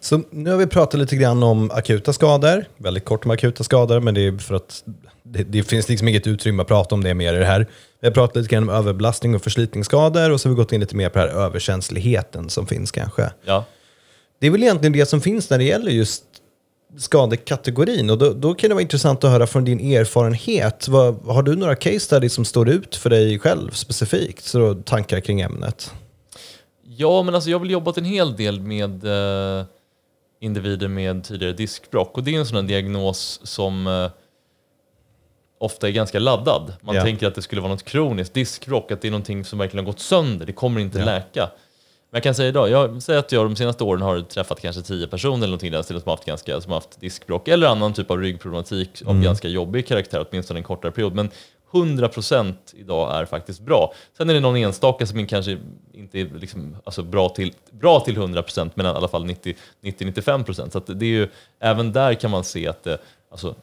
Så 0.00 0.22
nu 0.30 0.50
har 0.50 0.56
vi 0.56 0.66
pratat 0.66 1.00
lite 1.00 1.16
grann 1.16 1.42
om 1.42 1.70
akuta 1.70 2.12
skador, 2.12 2.64
väldigt 2.76 3.04
kort 3.04 3.24
om 3.24 3.30
akuta 3.30 3.64
skador, 3.64 4.00
men 4.00 4.14
det 4.14 4.26
är 4.26 4.38
för 4.38 4.54
att 4.54 4.84
det, 5.22 5.42
det 5.42 5.62
finns 5.62 5.88
liksom 5.88 6.08
inget 6.08 6.26
utrymme 6.26 6.62
att 6.62 6.68
prata 6.68 6.94
om 6.94 7.04
det 7.04 7.14
mer 7.14 7.34
i 7.34 7.38
det 7.38 7.44
här. 7.44 7.66
Vi 8.00 8.06
har 8.08 8.14
pratat 8.14 8.36
lite 8.36 8.48
grann 8.48 8.62
om 8.62 8.68
överbelastning 8.68 9.34
och 9.34 9.42
förslitningsskador 9.42 10.30
och 10.30 10.40
så 10.40 10.48
har 10.48 10.54
vi 10.54 10.56
gått 10.56 10.72
in 10.72 10.80
lite 10.80 10.96
mer 10.96 11.08
på 11.08 11.18
den 11.18 11.28
här 11.28 11.36
överkänsligheten 11.36 12.50
som 12.50 12.66
finns 12.66 12.90
kanske. 12.90 13.30
Ja, 13.44 13.64
Det 14.40 14.46
är 14.46 14.50
väl 14.50 14.62
egentligen 14.62 14.92
det 14.92 15.06
som 15.06 15.20
finns 15.20 15.50
när 15.50 15.58
det 15.58 15.64
gäller 15.64 15.90
just 15.90 16.24
skadekategorin 16.98 18.10
och 18.10 18.18
då, 18.18 18.32
då 18.32 18.54
kan 18.54 18.68
det 18.68 18.74
vara 18.74 18.82
intressant 18.82 19.24
att 19.24 19.30
höra 19.30 19.46
från 19.46 19.64
din 19.64 19.80
erfarenhet. 19.80 20.88
Vad, 20.88 21.14
har 21.14 21.42
du 21.42 21.56
några 21.56 21.74
case 21.74 22.00
studies 22.00 22.32
som 22.32 22.44
står 22.44 22.68
ut 22.68 22.96
för 22.96 23.10
dig 23.10 23.38
själv 23.38 23.70
specifikt? 23.70 24.44
Så 24.44 24.74
tankar 24.74 25.20
kring 25.20 25.40
ämnet. 25.40 25.92
Ja, 27.02 27.22
men 27.22 27.34
alltså 27.34 27.50
jag 27.50 27.58
har 27.58 27.60
väl 27.60 27.70
jobbat 27.70 27.98
en 27.98 28.04
hel 28.04 28.36
del 28.36 28.60
med 28.60 29.04
eh, 29.04 29.64
individer 30.40 30.88
med 30.88 31.24
tidigare 31.24 31.52
diskbråck 31.52 32.18
och 32.18 32.24
det 32.24 32.34
är 32.34 32.38
en 32.38 32.46
sån 32.46 32.66
diagnos 32.66 33.40
som 33.42 33.86
eh, 33.86 34.10
ofta 35.60 35.88
är 35.88 35.92
ganska 35.92 36.18
laddad. 36.18 36.72
Man 36.80 36.96
Ja. 36.96 37.02
tänker 37.02 37.26
att 37.26 37.34
det 37.34 37.42
skulle 37.42 37.60
vara 37.60 37.72
något 37.72 37.82
kroniskt 37.84 38.34
diskbråck, 38.34 38.90
att 38.92 39.00
det 39.00 39.08
är 39.08 39.12
någonting 39.12 39.44
som 39.44 39.58
verkligen 39.58 39.84
har 39.86 39.92
gått 39.92 40.00
sönder, 40.00 40.46
det 40.46 40.52
kommer 40.52 40.80
inte 40.80 40.98
Ja. 40.98 41.04
läka. 41.04 41.50
Men 42.10 42.16
jag 42.18 42.22
kan 42.22 42.34
säga 42.34 42.48
idag, 42.48 42.70
jag 42.70 43.02
säger 43.02 43.18
att 43.20 43.32
jag 43.32 43.46
de 43.46 43.56
senaste 43.56 43.84
åren 43.84 44.02
har 44.02 44.20
träffat 44.20 44.60
kanske 44.60 44.82
10 44.82 45.06
personer 45.06 45.36
eller 45.36 45.46
någonting 45.46 45.82
stilen 45.82 46.00
som 46.00 46.08
har 46.10 46.16
haft, 46.16 46.24
ganska, 46.24 46.60
som 46.60 46.72
har 46.72 46.76
haft 46.80 47.00
diskbråck 47.00 47.48
eller 47.48 47.66
annan 47.66 47.92
typ 47.92 48.10
av 48.10 48.18
ryggproblematik 48.20 49.02
av 49.06 49.22
ganska 49.22 49.48
jobbig 49.48 49.86
karaktär, 49.86 50.26
åtminstone 50.30 50.60
en 50.60 50.64
kortare 50.64 50.92
period. 50.92 51.14
Men 51.14 51.30
100% 51.72 52.54
idag 52.72 53.16
är 53.20 53.24
faktiskt 53.24 53.60
bra. 53.60 53.92
Sen 54.16 54.30
är 54.30 54.34
det 54.34 54.40
någon 54.40 54.56
enstaka 54.56 55.06
som 55.06 55.26
kanske 55.26 55.58
inte 55.92 56.20
är 56.20 56.24
liksom, 56.40 56.76
alltså 56.84 57.02
bra, 57.02 57.28
till, 57.28 57.52
bra 57.70 58.00
till 58.00 58.16
100% 58.16 58.70
men 58.74 58.86
i 58.86 58.88
alla 58.88 59.08
fall 59.08 59.24
90 59.24 59.54
90-95%. 59.82 60.70
Så 60.70 60.92
det 60.92 61.06
är 61.06 61.10
ju, 61.10 61.28
även 61.60 61.92
där 61.92 62.14
kan 62.14 62.30
man 62.30 62.44
se 62.44 62.68
att 62.68 62.84
det, 62.84 62.98
alltså, 63.30 63.54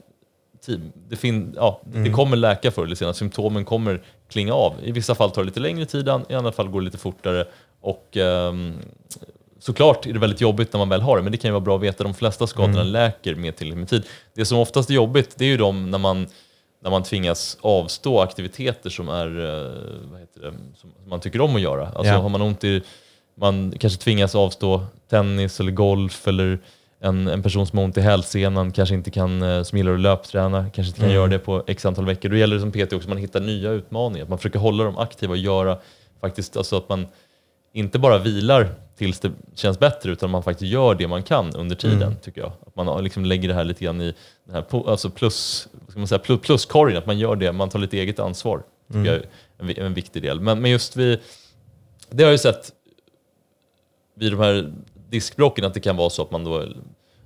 tid- 0.66 0.92
det, 1.10 1.16
fin, 1.16 1.54
ja, 1.56 1.82
det 1.86 2.10
kommer 2.10 2.38
läka 2.38 2.72
förr 2.72 2.86
eller 2.86 2.96
senare, 2.96 3.14
symptomen 3.14 3.66
kommer 3.66 4.04
klinga 4.30 4.54
av. 4.54 4.74
I 4.84 4.92
vissa 4.92 5.16
fall 5.16 5.32
tar 5.32 5.42
det 5.42 5.46
lite 5.46 5.60
längre 5.60 5.86
tid, 5.86 6.10
i 6.30 6.34
andra 6.34 6.52
fall 6.52 6.68
går 6.68 6.82
det 6.82 6.86
lite 6.86 6.98
fortare. 6.98 7.46
Och 7.82 8.18
ehm, 8.18 8.74
såklart 9.60 10.06
är 10.06 10.14
det 10.14 10.20
väldigt 10.20 10.42
jobbigt 10.42 10.74
när 10.74 10.78
man 10.78 10.90
väl 10.90 11.02
har 11.02 11.18
det, 11.18 11.24
men 11.24 11.32
det 11.32 11.38
kan 11.38 11.50
ju 11.50 11.54
vara 11.54 11.62
bra 11.62 11.76
att 11.76 11.82
veta. 11.84 12.04
De 12.04 12.14
flesta 12.14 12.48
skadorna 12.48 12.84
läker 12.84 13.36
med 13.36 13.56
tillräckligt 13.56 13.80
med 13.80 13.90
tid. 13.90 14.04
Det 14.34 14.46
som 14.46 14.58
oftast 14.58 14.90
är 14.90 14.94
jobbigt, 14.94 15.36
det 15.38 15.46
är 15.46 15.50
ju 15.50 15.58
de 15.58 15.92
när 15.92 15.98
man, 15.98 16.28
när 16.82 16.90
man 16.92 17.04
tvingas 17.04 17.58
avstå 17.62 18.20
aktiviteter 18.22 18.90
som, 18.90 19.10
är, 19.10 19.26
eh, 19.26 20.12
vad 20.12 20.20
heter 20.20 20.42
det, 20.42 20.54
som 20.76 20.92
man 21.08 21.20
tycker 21.20 21.42
om 21.42 21.56
att 21.56 21.62
göra. 21.62 21.88
Alltså 21.88 22.14
Ja. 22.14 22.20
har 22.20 22.30
man 22.30 22.42
ont 22.42 22.64
i, 22.64 22.82
man 23.36 23.74
kanske 23.80 24.00
tvingas 24.00 24.36
avstå 24.36 24.86
tennis 25.10 25.60
eller 25.60 25.72
golf 25.72 26.28
eller 26.28 26.60
en, 27.02 27.28
en 27.28 27.44
person 27.44 27.68
som 27.68 27.78
har 27.78 27.86
ont 27.86 27.98
i 27.98 28.02
hälsenan 28.02 28.72
kanske 28.72 28.96
inte 28.96 29.12
kan, 29.12 29.42
eh, 29.42 29.64
som 29.64 29.78
gillar 29.78 29.94
att 29.94 30.00
löpträna, 30.00 30.70
kanske 30.70 30.90
inte 30.90 31.00
kan 31.00 31.12
göra 31.12 31.28
det 31.28 31.40
på 31.40 31.64
x 31.68 31.86
antal 31.86 32.06
veckor. 32.06 32.30
Då 32.30 32.36
gäller 32.36 32.56
det 32.56 32.62
som 32.62 32.72
PT 32.72 32.82
också 32.94 32.98
att 32.98 33.08
man 33.10 33.18
hittar 33.18 33.40
nya 33.40 33.70
utmaningar, 33.72 34.24
att 34.24 34.30
man 34.30 34.38
försöker 34.38 34.60
hålla 34.60 34.84
dem 34.84 34.98
aktiva 34.98 35.32
och 35.32 35.38
göra 35.38 35.78
faktiskt, 36.22 36.58
alltså 36.58 36.78
att 36.78 36.90
man 36.90 37.08
inte 37.74 38.00
bara 38.00 38.18
vilar 38.18 38.76
tills 38.96 39.20
det 39.20 39.32
känns 39.56 39.80
bättre 39.80 40.12
utan 40.12 40.30
man 40.30 40.44
faktiskt 40.44 40.72
gör 40.72 40.96
det 40.96 41.08
man 41.08 41.24
kan 41.24 41.56
under 41.56 41.76
tiden 41.76 42.16
tycker 42.22 42.42
jag. 42.42 42.52
Att 42.68 42.76
man 42.76 43.04
liksom 43.04 43.26
lägger 43.26 43.48
det 43.48 43.54
här 43.54 43.64
lite 43.64 43.86
grann 43.86 44.02
i 44.02 44.14
den 44.46 44.56
här 44.56 44.90
alltså 44.90 45.10
plus, 45.10 45.68
ska 45.88 46.00
man 46.00 46.08
säga, 46.08 46.20
plus, 46.20 46.42
pluskorgen, 46.42 46.98
att 46.98 47.06
man 47.06 47.20
gör 47.20 47.36
det, 47.36 47.52
man 47.52 47.70
tar 47.70 47.80
lite 47.80 48.00
eget 48.00 48.20
ansvar. 48.20 48.64
tycker 48.88 49.06
jag 49.06 49.16
är 49.16 49.26
en, 49.58 49.86
en 49.86 49.94
viktig 49.94 50.22
del. 50.22 50.40
Men, 50.40 50.62
men 50.62 50.72
just 50.72 50.96
vi, 50.96 51.20
det 52.10 52.24
har 52.24 52.28
jag 52.28 52.32
ju 52.32 52.38
sett 52.38 52.72
vid 54.16 54.32
de 54.32 54.40
här 54.40 54.74
diskbråcken 55.10 55.66
att 55.66 55.74
det 55.74 55.80
kan 55.80 55.98
vara 55.98 56.10
så 56.10 56.22
att 56.22 56.32
man 56.32 56.44
då 56.44 56.66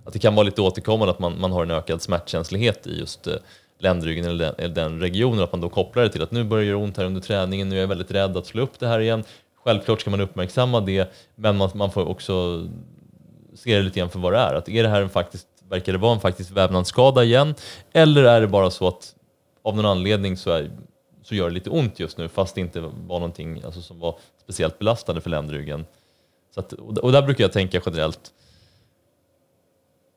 att 0.06 0.14
det 0.14 0.20
kan 0.20 0.36
vara 0.36 0.44
lite 0.44 0.62
återkommande 0.62 1.12
att 1.12 1.20
man, 1.20 1.40
man 1.40 1.52
har 1.52 1.64
en 1.64 1.72
ökad 1.72 2.02
smärtkänslighet 2.02 2.88
i 2.88 3.00
just 3.00 3.28
eh, 3.28 3.36
ländryggen 3.80 4.26
eller 4.26 4.46
den, 4.46 4.56
eller 4.58 4.76
den 4.76 5.00
regionen, 5.00 5.44
att 5.44 5.52
man 5.52 5.62
då 5.62 5.70
kopplar 5.70 6.04
det 6.04 6.10
till 6.10 6.22
att 6.22 6.32
nu 6.32 6.44
börjar 6.44 6.64
det 6.64 6.70
göra 6.70 6.78
ont 6.78 6.98
här 6.98 7.06
under 7.06 7.22
träningen, 7.22 7.70
nu 7.70 7.76
är 7.76 7.82
jag 7.82 7.88
väldigt 7.88 8.12
rädd 8.12 8.38
att 8.38 8.46
slå 8.46 8.62
upp 8.62 8.80
det 8.80 8.88
här 8.88 9.00
igen. 9.00 9.24
Självklart 9.64 10.02
ska 10.02 10.10
man 10.10 10.22
uppmärksamma 10.22 10.82
det, 10.82 11.14
men 11.36 11.58
man, 11.58 11.70
man 11.74 11.92
får 11.92 12.06
också 12.06 12.68
se 13.56 13.76
det 13.76 13.82
lite 13.82 14.00
grann 14.00 14.10
för 14.10 14.20
vad 14.20 14.34
det 14.34 14.40
är. 14.40 14.54
Att 14.54 14.70
är 14.70 14.84
det 14.84 14.90
här 14.90 15.02
en 15.02 15.10
faktiskt, 15.10 15.48
verkar 15.70 15.92
det 15.92 15.98
vara 15.98 16.14
en 16.14 16.20
faktisk 16.20 16.52
vävnadsskada 16.52 17.24
igen? 17.24 17.56
Eller 17.94 18.24
är 18.24 18.42
det 18.42 18.48
bara 18.48 18.70
så 18.70 18.88
att 18.88 19.16
av 19.62 19.76
någon 19.76 19.86
anledning 19.86 20.38
så, 20.38 20.52
är, 20.52 20.72
så 21.24 21.36
gör 21.36 21.48
det 21.48 21.54
lite 21.54 21.70
ont 21.70 22.00
just 22.00 22.18
nu 22.18 22.28
fast 22.28 22.56
det 22.56 22.62
inte 22.62 22.80
var 22.82 23.20
någonting 23.20 23.62
alltså, 23.66 23.82
som 23.82 24.00
var 24.00 24.18
speciellt 24.44 24.80
belastande 24.80 25.22
för 25.22 25.30
ländryggen. 25.30 25.86
Så 26.54 26.60
att, 26.60 26.74
och 26.74 27.12
där 27.12 27.22
brukar 27.22 27.44
jag 27.44 27.52
tänka 27.52 27.82
generellt 27.86 28.32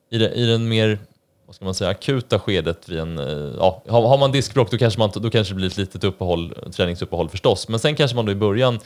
i, 0.09 0.17
det, 0.17 0.33
i 0.33 0.45
den 0.45 0.67
mer 0.67 0.99
vad 1.47 1.55
ska 1.55 1.65
man 1.65 1.73
säga, 1.73 1.89
akuta 1.89 2.39
skedet 2.39 2.89
vid 2.89 2.99
en, 2.99 3.17
eh, 3.17 3.55
ja, 3.57 3.83
har, 3.87 4.07
har 4.07 4.17
man 4.17 4.31
diskbråck 4.31 4.71
då 4.71 4.77
kanske, 4.77 4.99
man, 4.99 5.11
då 5.15 5.29
kanske 5.29 5.53
det 5.53 5.55
blir 5.55 5.67
ett 5.67 5.77
litet 5.77 6.03
uppehåll, 6.03 6.53
träningsuppehåll 6.71 7.29
förstås. 7.29 7.67
Men 7.69 7.79
sen 7.79 7.95
kanske 7.95 8.15
man 8.15 8.25
då 8.25 8.31
i 8.31 8.35
början 8.35 8.79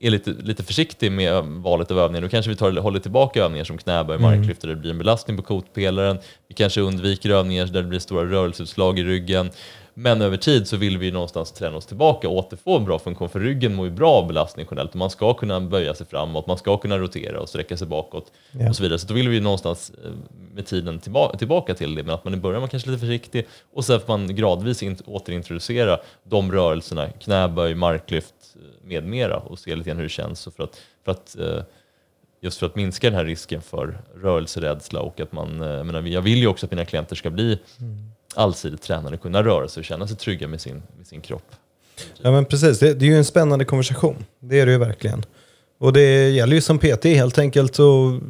är 0.00 0.10
lite, 0.10 0.30
lite 0.30 0.62
försiktig 0.62 1.12
med 1.12 1.44
valet 1.44 1.90
av 1.90 1.98
övningar. 1.98 2.22
Då 2.22 2.28
kanske 2.28 2.50
vi 2.50 2.56
tar, 2.56 2.72
håller 2.72 3.00
tillbaka 3.00 3.44
övningar 3.44 3.64
som 3.64 3.78
knäböj, 3.78 4.18
marklyft 4.18 4.60
där 4.60 4.68
det 4.68 4.76
blir 4.76 4.90
en 4.90 4.98
belastning 4.98 5.36
på 5.36 5.42
kotpelaren. 5.42 6.18
Vi 6.48 6.54
kanske 6.54 6.80
undviker 6.80 7.30
övningar 7.30 7.66
där 7.66 7.82
det 7.82 7.88
blir 7.88 7.98
stora 7.98 8.24
rörelseutslag 8.24 8.98
i 8.98 9.04
ryggen. 9.04 9.50
Men 10.00 10.22
över 10.22 10.36
tid 10.36 10.68
så 10.68 10.76
vill 10.76 10.98
vi 10.98 11.10
någonstans 11.10 11.52
träna 11.52 11.76
oss 11.76 11.86
tillbaka 11.86 12.28
och 12.28 12.36
återfå 12.36 12.76
en 12.76 12.84
bra 12.84 12.98
funktion, 12.98 13.28
för 13.28 13.40
ryggen 13.40 13.74
mår 13.74 13.86
ju 13.86 13.92
bra 13.92 14.10
av 14.10 14.26
belastning 14.26 14.66
generellt. 14.70 14.94
Man 14.94 15.10
ska 15.10 15.34
kunna 15.34 15.60
böja 15.60 15.94
sig 15.94 16.06
framåt, 16.06 16.46
man 16.46 16.58
ska 16.58 16.76
kunna 16.76 16.98
rotera 16.98 17.40
och 17.40 17.48
sträcka 17.48 17.76
sig 17.76 17.86
bakåt 17.86 18.32
Ja. 18.50 18.68
och 18.68 18.76
så 18.76 18.82
vidare. 18.82 18.98
Så 18.98 19.06
då 19.06 19.14
vill 19.14 19.28
vi 19.28 19.40
någonstans 19.40 19.92
eh, 20.04 20.10
med 20.54 20.66
tiden 20.66 20.98
tillbaka, 21.38 21.74
till 21.74 21.94
det, 21.94 22.02
men 22.02 22.14
att 22.14 22.24
man 22.24 22.34
i 22.34 22.36
början 22.36 22.60
man 22.60 22.68
kanske 22.68 22.90
lite 22.90 23.00
försiktig 23.00 23.46
och 23.74 23.84
sen 23.84 24.00
får 24.00 24.18
man 24.18 24.36
gradvis 24.36 24.82
in, 24.82 24.96
återintroducera 25.06 25.98
de 26.24 26.52
rörelserna, 26.52 27.10
knäböj, 27.10 27.74
marklyft 27.74 28.34
med 28.88 29.04
mera 29.04 29.36
och 29.36 29.58
se 29.58 29.76
lite 29.76 29.88
grann 29.88 29.96
hur 29.96 30.04
det 30.04 30.08
känns. 30.08 30.46
Och 30.46 30.54
för 30.54 30.62
att, 30.62 30.80
för 31.04 31.12
att, 31.12 31.38
eh, 31.38 31.62
just 32.40 32.58
för 32.58 32.66
att 32.66 32.76
minska 32.76 33.10
den 33.10 33.18
här 33.18 33.24
risken 33.24 33.62
för 33.62 33.98
rörelserädsla 34.14 35.00
och 35.00 35.20
att 35.20 35.32
man, 35.32 35.62
eh, 35.62 35.68
jag, 35.68 35.86
menar, 35.86 36.02
jag 36.02 36.22
vill 36.22 36.38
ju 36.38 36.46
också 36.46 36.66
att 36.66 36.72
mina 36.72 36.84
klienter 36.84 37.16
ska 37.16 37.30
bli 37.30 37.58
allsidigt 38.34 38.82
tränade, 38.82 39.16
kunna 39.16 39.42
röra 39.42 39.68
sig 39.68 39.80
och 39.80 39.84
känna 39.84 40.06
sig 40.06 40.16
trygga 40.16 40.48
med 40.48 40.60
sin, 40.60 40.82
med 40.96 41.06
sin 41.06 41.20
kropp. 41.20 41.54
Ja 42.22 42.30
men 42.30 42.44
precis, 42.44 42.78
det, 42.78 42.94
det 42.94 43.04
är 43.04 43.10
ju 43.10 43.16
en 43.16 43.24
spännande 43.24 43.64
konversation. 43.64 44.24
Det 44.40 44.60
är 44.60 44.66
det 44.66 44.72
ju 44.72 44.78
verkligen. 44.78 45.24
Och 45.78 45.92
det 45.92 46.30
gäller 46.30 46.54
ju 46.54 46.60
som 46.60 46.78
PT 46.78 47.04
helt 47.04 47.38
enkelt 47.38 47.78
att 47.78 48.22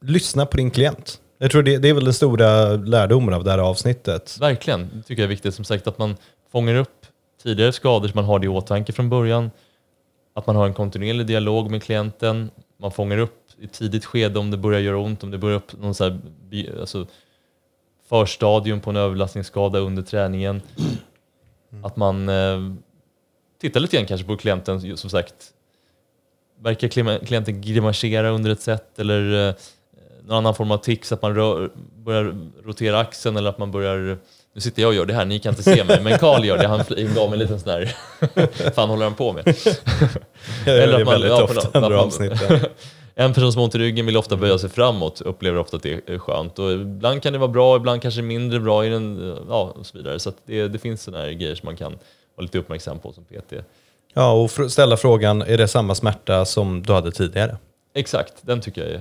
lyssna 0.00 0.46
på 0.46 0.56
din 0.56 0.70
klient. 0.70 1.20
Jag 1.38 1.50
tror 1.50 1.62
det, 1.62 1.78
det 1.78 1.88
är 1.88 1.94
väl 1.94 2.04
den 2.04 2.14
stora 2.14 2.76
lärdomen 2.76 3.34
av 3.34 3.44
det 3.44 3.50
här 3.50 3.58
avsnittet. 3.58 4.36
Verkligen, 4.40 4.90
det 4.94 5.02
tycker 5.02 5.22
jag 5.22 5.26
är 5.26 5.28
viktigt 5.28 5.54
som 5.54 5.64
sagt 5.64 5.86
att 5.86 5.98
man 5.98 6.16
fångar 6.52 6.74
upp 6.74 7.06
tidigare 7.42 7.72
skador 7.72 8.08
så 8.08 8.14
man 8.14 8.24
har 8.24 8.38
det 8.38 8.44
i 8.44 8.48
åtanke 8.48 8.92
från 8.92 9.08
början. 9.08 9.50
Att 10.34 10.46
man 10.46 10.56
har 10.56 10.66
en 10.66 10.74
kontinuerlig 10.74 11.26
dialog 11.26 11.70
med 11.70 11.82
klienten. 11.82 12.50
Man 12.76 12.92
fångar 12.92 13.18
upp 13.18 13.46
i 13.58 13.66
tidigt 13.66 14.04
skede 14.04 14.38
om 14.38 14.50
det 14.50 14.56
börjar 14.56 14.80
göra 14.80 14.98
ont, 14.98 15.24
om 15.24 15.30
det 15.30 15.38
börjar 15.38 15.56
upp 15.56 15.80
någon 15.80 15.94
så 15.94 16.04
här, 16.04 16.20
alltså, 16.80 17.06
förstadium 18.08 18.80
på 18.80 18.90
en 18.90 18.96
överlastningsskada 18.96 19.78
under 19.78 20.02
träningen. 20.02 20.62
Att 21.82 21.96
man 21.96 22.28
eh, 22.28 22.58
tittar 23.60 23.80
lite 23.80 23.96
grann 23.96 24.06
kanske 24.06 24.26
på 24.26 24.36
klienten, 24.36 24.96
som 24.96 25.10
sagt. 25.10 25.34
Verkar 26.60 26.88
klienten 27.24 27.60
grimasera 27.60 28.30
under 28.30 28.50
ett 28.50 28.60
sätt 28.60 28.98
eller 28.98 29.48
eh, 29.48 29.54
någon 30.22 30.36
annan 30.36 30.54
form 30.54 30.70
av 30.70 30.78
tics, 30.78 31.12
att 31.12 31.22
man 31.22 31.34
rör, 31.34 31.70
börjar 31.96 32.36
rotera 32.64 33.00
axeln 33.00 33.36
eller 33.36 33.50
att 33.50 33.58
man 33.58 33.70
börjar 33.70 34.18
nu 34.54 34.60
sitter 34.60 34.82
jag 34.82 34.88
och 34.88 34.94
gör 34.94 35.06
det 35.06 35.14
här, 35.14 35.24
ni 35.24 35.38
kan 35.38 35.50
inte 35.52 35.62
se 35.62 35.84
mig, 35.84 36.00
men 36.02 36.18
Karl 36.18 36.44
gör 36.44 36.58
det. 36.58 36.66
Han 36.66 36.84
gav 37.14 37.30
mig 37.30 37.32
en 37.32 37.38
liten 37.38 37.60
sån 37.60 37.70
här... 37.72 37.96
fan 38.70 38.88
håller 38.88 39.04
han 39.04 39.14
på 39.14 39.32
med? 39.32 39.44
Jag 40.66 40.76
gör 40.76 40.82
Eller 40.82 40.98
det 40.98 41.04
man- 41.04 41.12
väldigt 41.12 41.30
ja, 41.30 41.42
ofta 41.42 41.78
under 41.78 41.96
avsnitten. 41.96 42.60
En 43.14 43.32
person 43.34 43.52
som 43.52 43.58
har 43.58 43.64
ont 43.64 43.74
i 43.74 43.78
ryggen 43.78 44.06
vill 44.06 44.16
ofta 44.16 44.36
böja 44.36 44.58
sig 44.58 44.70
framåt, 44.70 45.20
upplever 45.20 45.58
ofta 45.58 45.76
att 45.76 45.82
det 45.82 46.08
är 46.08 46.18
skönt. 46.18 46.58
Och 46.58 46.72
ibland 46.72 47.22
kan 47.22 47.32
det 47.32 47.38
vara 47.38 47.48
bra, 47.48 47.76
ibland 47.76 48.02
kanske 48.02 48.22
mindre 48.22 48.60
bra, 48.60 48.86
i 48.86 48.88
den, 48.88 49.36
ja, 49.48 49.74
och 49.78 49.86
så 49.86 49.98
vidare. 49.98 50.18
Så 50.18 50.32
det, 50.46 50.68
det 50.68 50.78
finns 50.78 51.02
sådana 51.02 51.24
här 51.24 51.30
grejer 51.32 51.54
som 51.54 51.66
man 51.66 51.76
kan 51.76 51.92
vara 52.36 52.42
lite 52.42 52.58
uppmärksam 52.58 52.98
på 52.98 53.12
som 53.12 53.24
PT. 53.24 53.52
Ja, 54.14 54.32
och 54.32 54.72
ställa 54.72 54.96
frågan, 54.96 55.42
är 55.42 55.58
det 55.58 55.68
samma 55.68 55.94
smärta 55.94 56.44
som 56.44 56.82
du 56.82 56.92
hade 56.92 57.12
tidigare? 57.12 57.56
Exakt, 57.94 58.34
den 58.40 58.60
tycker 58.60 58.80
jag 58.82 58.90
är 58.90 59.00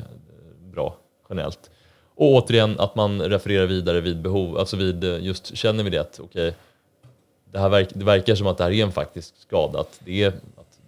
bra 0.73 0.95
generellt. 1.29 1.69
Och 2.19 2.33
återigen 2.33 2.79
att 2.79 2.95
man 2.95 3.21
refererar 3.21 3.65
vidare 3.65 4.01
vid 4.01 4.21
behov, 4.21 4.57
alltså 4.57 4.77
vid 4.77 5.03
eh, 5.03 5.19
just 5.19 5.57
känner 5.57 5.83
vi 5.83 5.89
det 5.89 5.97
att 5.97 6.19
okej, 6.23 6.53
det, 7.51 7.59
här 7.59 7.69
verk, 7.69 7.89
det 7.93 8.05
verkar 8.05 8.35
som 8.35 8.47
att 8.47 8.57
det 8.57 8.63
här 8.63 8.71
är 8.71 8.83
en 8.83 8.91
faktisk 8.91 9.33
skada, 9.37 9.79
att, 9.79 9.99
det 10.05 10.23
är, 10.23 10.27
att 10.27 10.79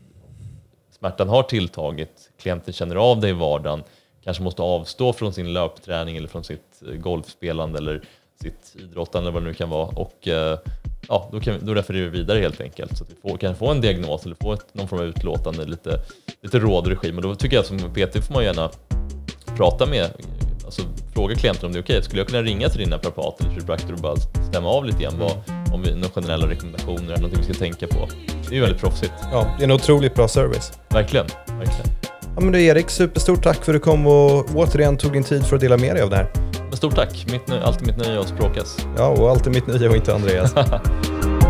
smärtan 0.99 1.29
har 1.29 1.43
tilltagit, 1.43 2.29
klienten 2.41 2.73
känner 2.73 2.95
av 2.95 3.19
det 3.19 3.29
i 3.29 3.33
vardagen, 3.33 3.83
kanske 4.23 4.43
måste 4.43 4.61
avstå 4.61 5.13
från 5.13 5.33
sin 5.33 5.53
löpträning 5.53 6.17
eller 6.17 6.27
från 6.27 6.43
sitt 6.43 6.83
eh, 6.87 6.93
golfspelande 6.93 7.77
eller 7.77 8.01
sitt 8.41 8.75
idrottande 8.79 9.29
eller 9.29 9.33
vad 9.33 9.43
det 9.43 9.47
nu 9.47 9.53
kan 9.53 9.69
vara. 9.69 9.87
Och 9.87 10.27
eh, 10.27 10.59
ja, 11.07 11.29
då, 11.31 11.39
kan, 11.39 11.65
då 11.65 11.73
refererar 11.73 12.03
vi 12.03 12.17
vidare 12.17 12.39
helt 12.39 12.61
enkelt 12.61 12.97
så 12.97 13.03
att 13.03 13.09
vi 13.09 13.29
får, 13.29 13.37
kan 13.37 13.55
få 13.55 13.71
en 13.71 13.81
diagnos 13.81 14.25
eller 14.25 14.35
få 14.41 14.53
ett, 14.53 14.73
någon 14.73 14.87
form 14.87 14.99
av 14.99 15.05
utlåtande, 15.05 15.65
lite, 15.65 15.99
lite 16.41 16.59
råd 16.59 16.83
och 16.83 16.91
regim. 16.91 17.15
Och 17.15 17.23
då 17.23 17.35
tycker 17.35 17.55
jag 17.55 17.65
som 17.65 17.77
PT 17.77 18.25
får 18.25 18.33
man 18.33 18.43
gärna 18.43 18.69
prata 19.57 19.85
med, 19.85 20.11
alltså 20.79 21.13
fråga 21.13 21.35
klienten 21.35 21.65
om 21.65 21.71
det 21.71 21.79
är 21.79 21.83
okej. 21.83 22.03
Skulle 22.03 22.21
jag 22.21 22.27
kunna 22.27 22.41
ringa 22.41 22.69
till 22.69 22.79
din 22.79 22.89
naprapat 22.89 23.41
eller 23.41 23.51
kiropraktor 23.53 23.93
och 23.93 23.99
bara 23.99 24.15
stämma 24.49 24.69
av 24.69 24.85
lite 24.85 25.03
grann 25.03 25.19
vad, 25.19 25.31
om 25.73 25.83
vi, 25.83 25.95
några 25.95 26.09
generella 26.09 26.49
rekommendationer 26.49 27.03
eller 27.03 27.17
någonting 27.17 27.39
vi 27.47 27.53
ska 27.53 27.63
tänka 27.63 27.87
på. 27.87 28.09
Det 28.27 28.49
är 28.49 28.55
ju 28.55 28.61
väldigt 28.61 28.81
proffsigt. 28.81 29.13
Ja, 29.31 29.55
det 29.57 29.63
är 29.63 29.67
en 29.67 29.71
otroligt 29.71 30.15
bra 30.15 30.27
service. 30.27 30.71
Verkligen. 30.89 31.25
Verkligen. 31.47 31.91
Ja, 32.35 32.41
men 32.41 32.51
du 32.51 32.63
Erik, 32.63 32.89
superstort 32.89 33.43
tack 33.43 33.65
för 33.65 33.73
att 33.73 33.75
du 33.75 33.79
kom 33.79 34.07
och 34.07 34.45
återigen 34.55 34.97
tog 34.97 35.13
din 35.13 35.23
tid 35.23 35.45
för 35.45 35.55
att 35.55 35.61
dela 35.61 35.77
med 35.77 35.95
dig 35.95 36.03
av 36.03 36.09
det 36.09 36.15
här. 36.15 36.31
Men 36.69 36.77
stort 36.77 36.95
tack. 36.95 37.25
Mitt, 37.31 37.51
alltid 37.63 37.87
mitt 37.87 37.97
nöje 37.97 38.19
att 38.19 38.27
språkas. 38.27 38.77
Ja, 38.97 39.07
och 39.07 39.29
alltid 39.29 39.53
mitt 39.53 39.67
nöje 39.67 39.89
och 39.89 39.95
inte 39.95 40.15
Andreas. 40.15 40.53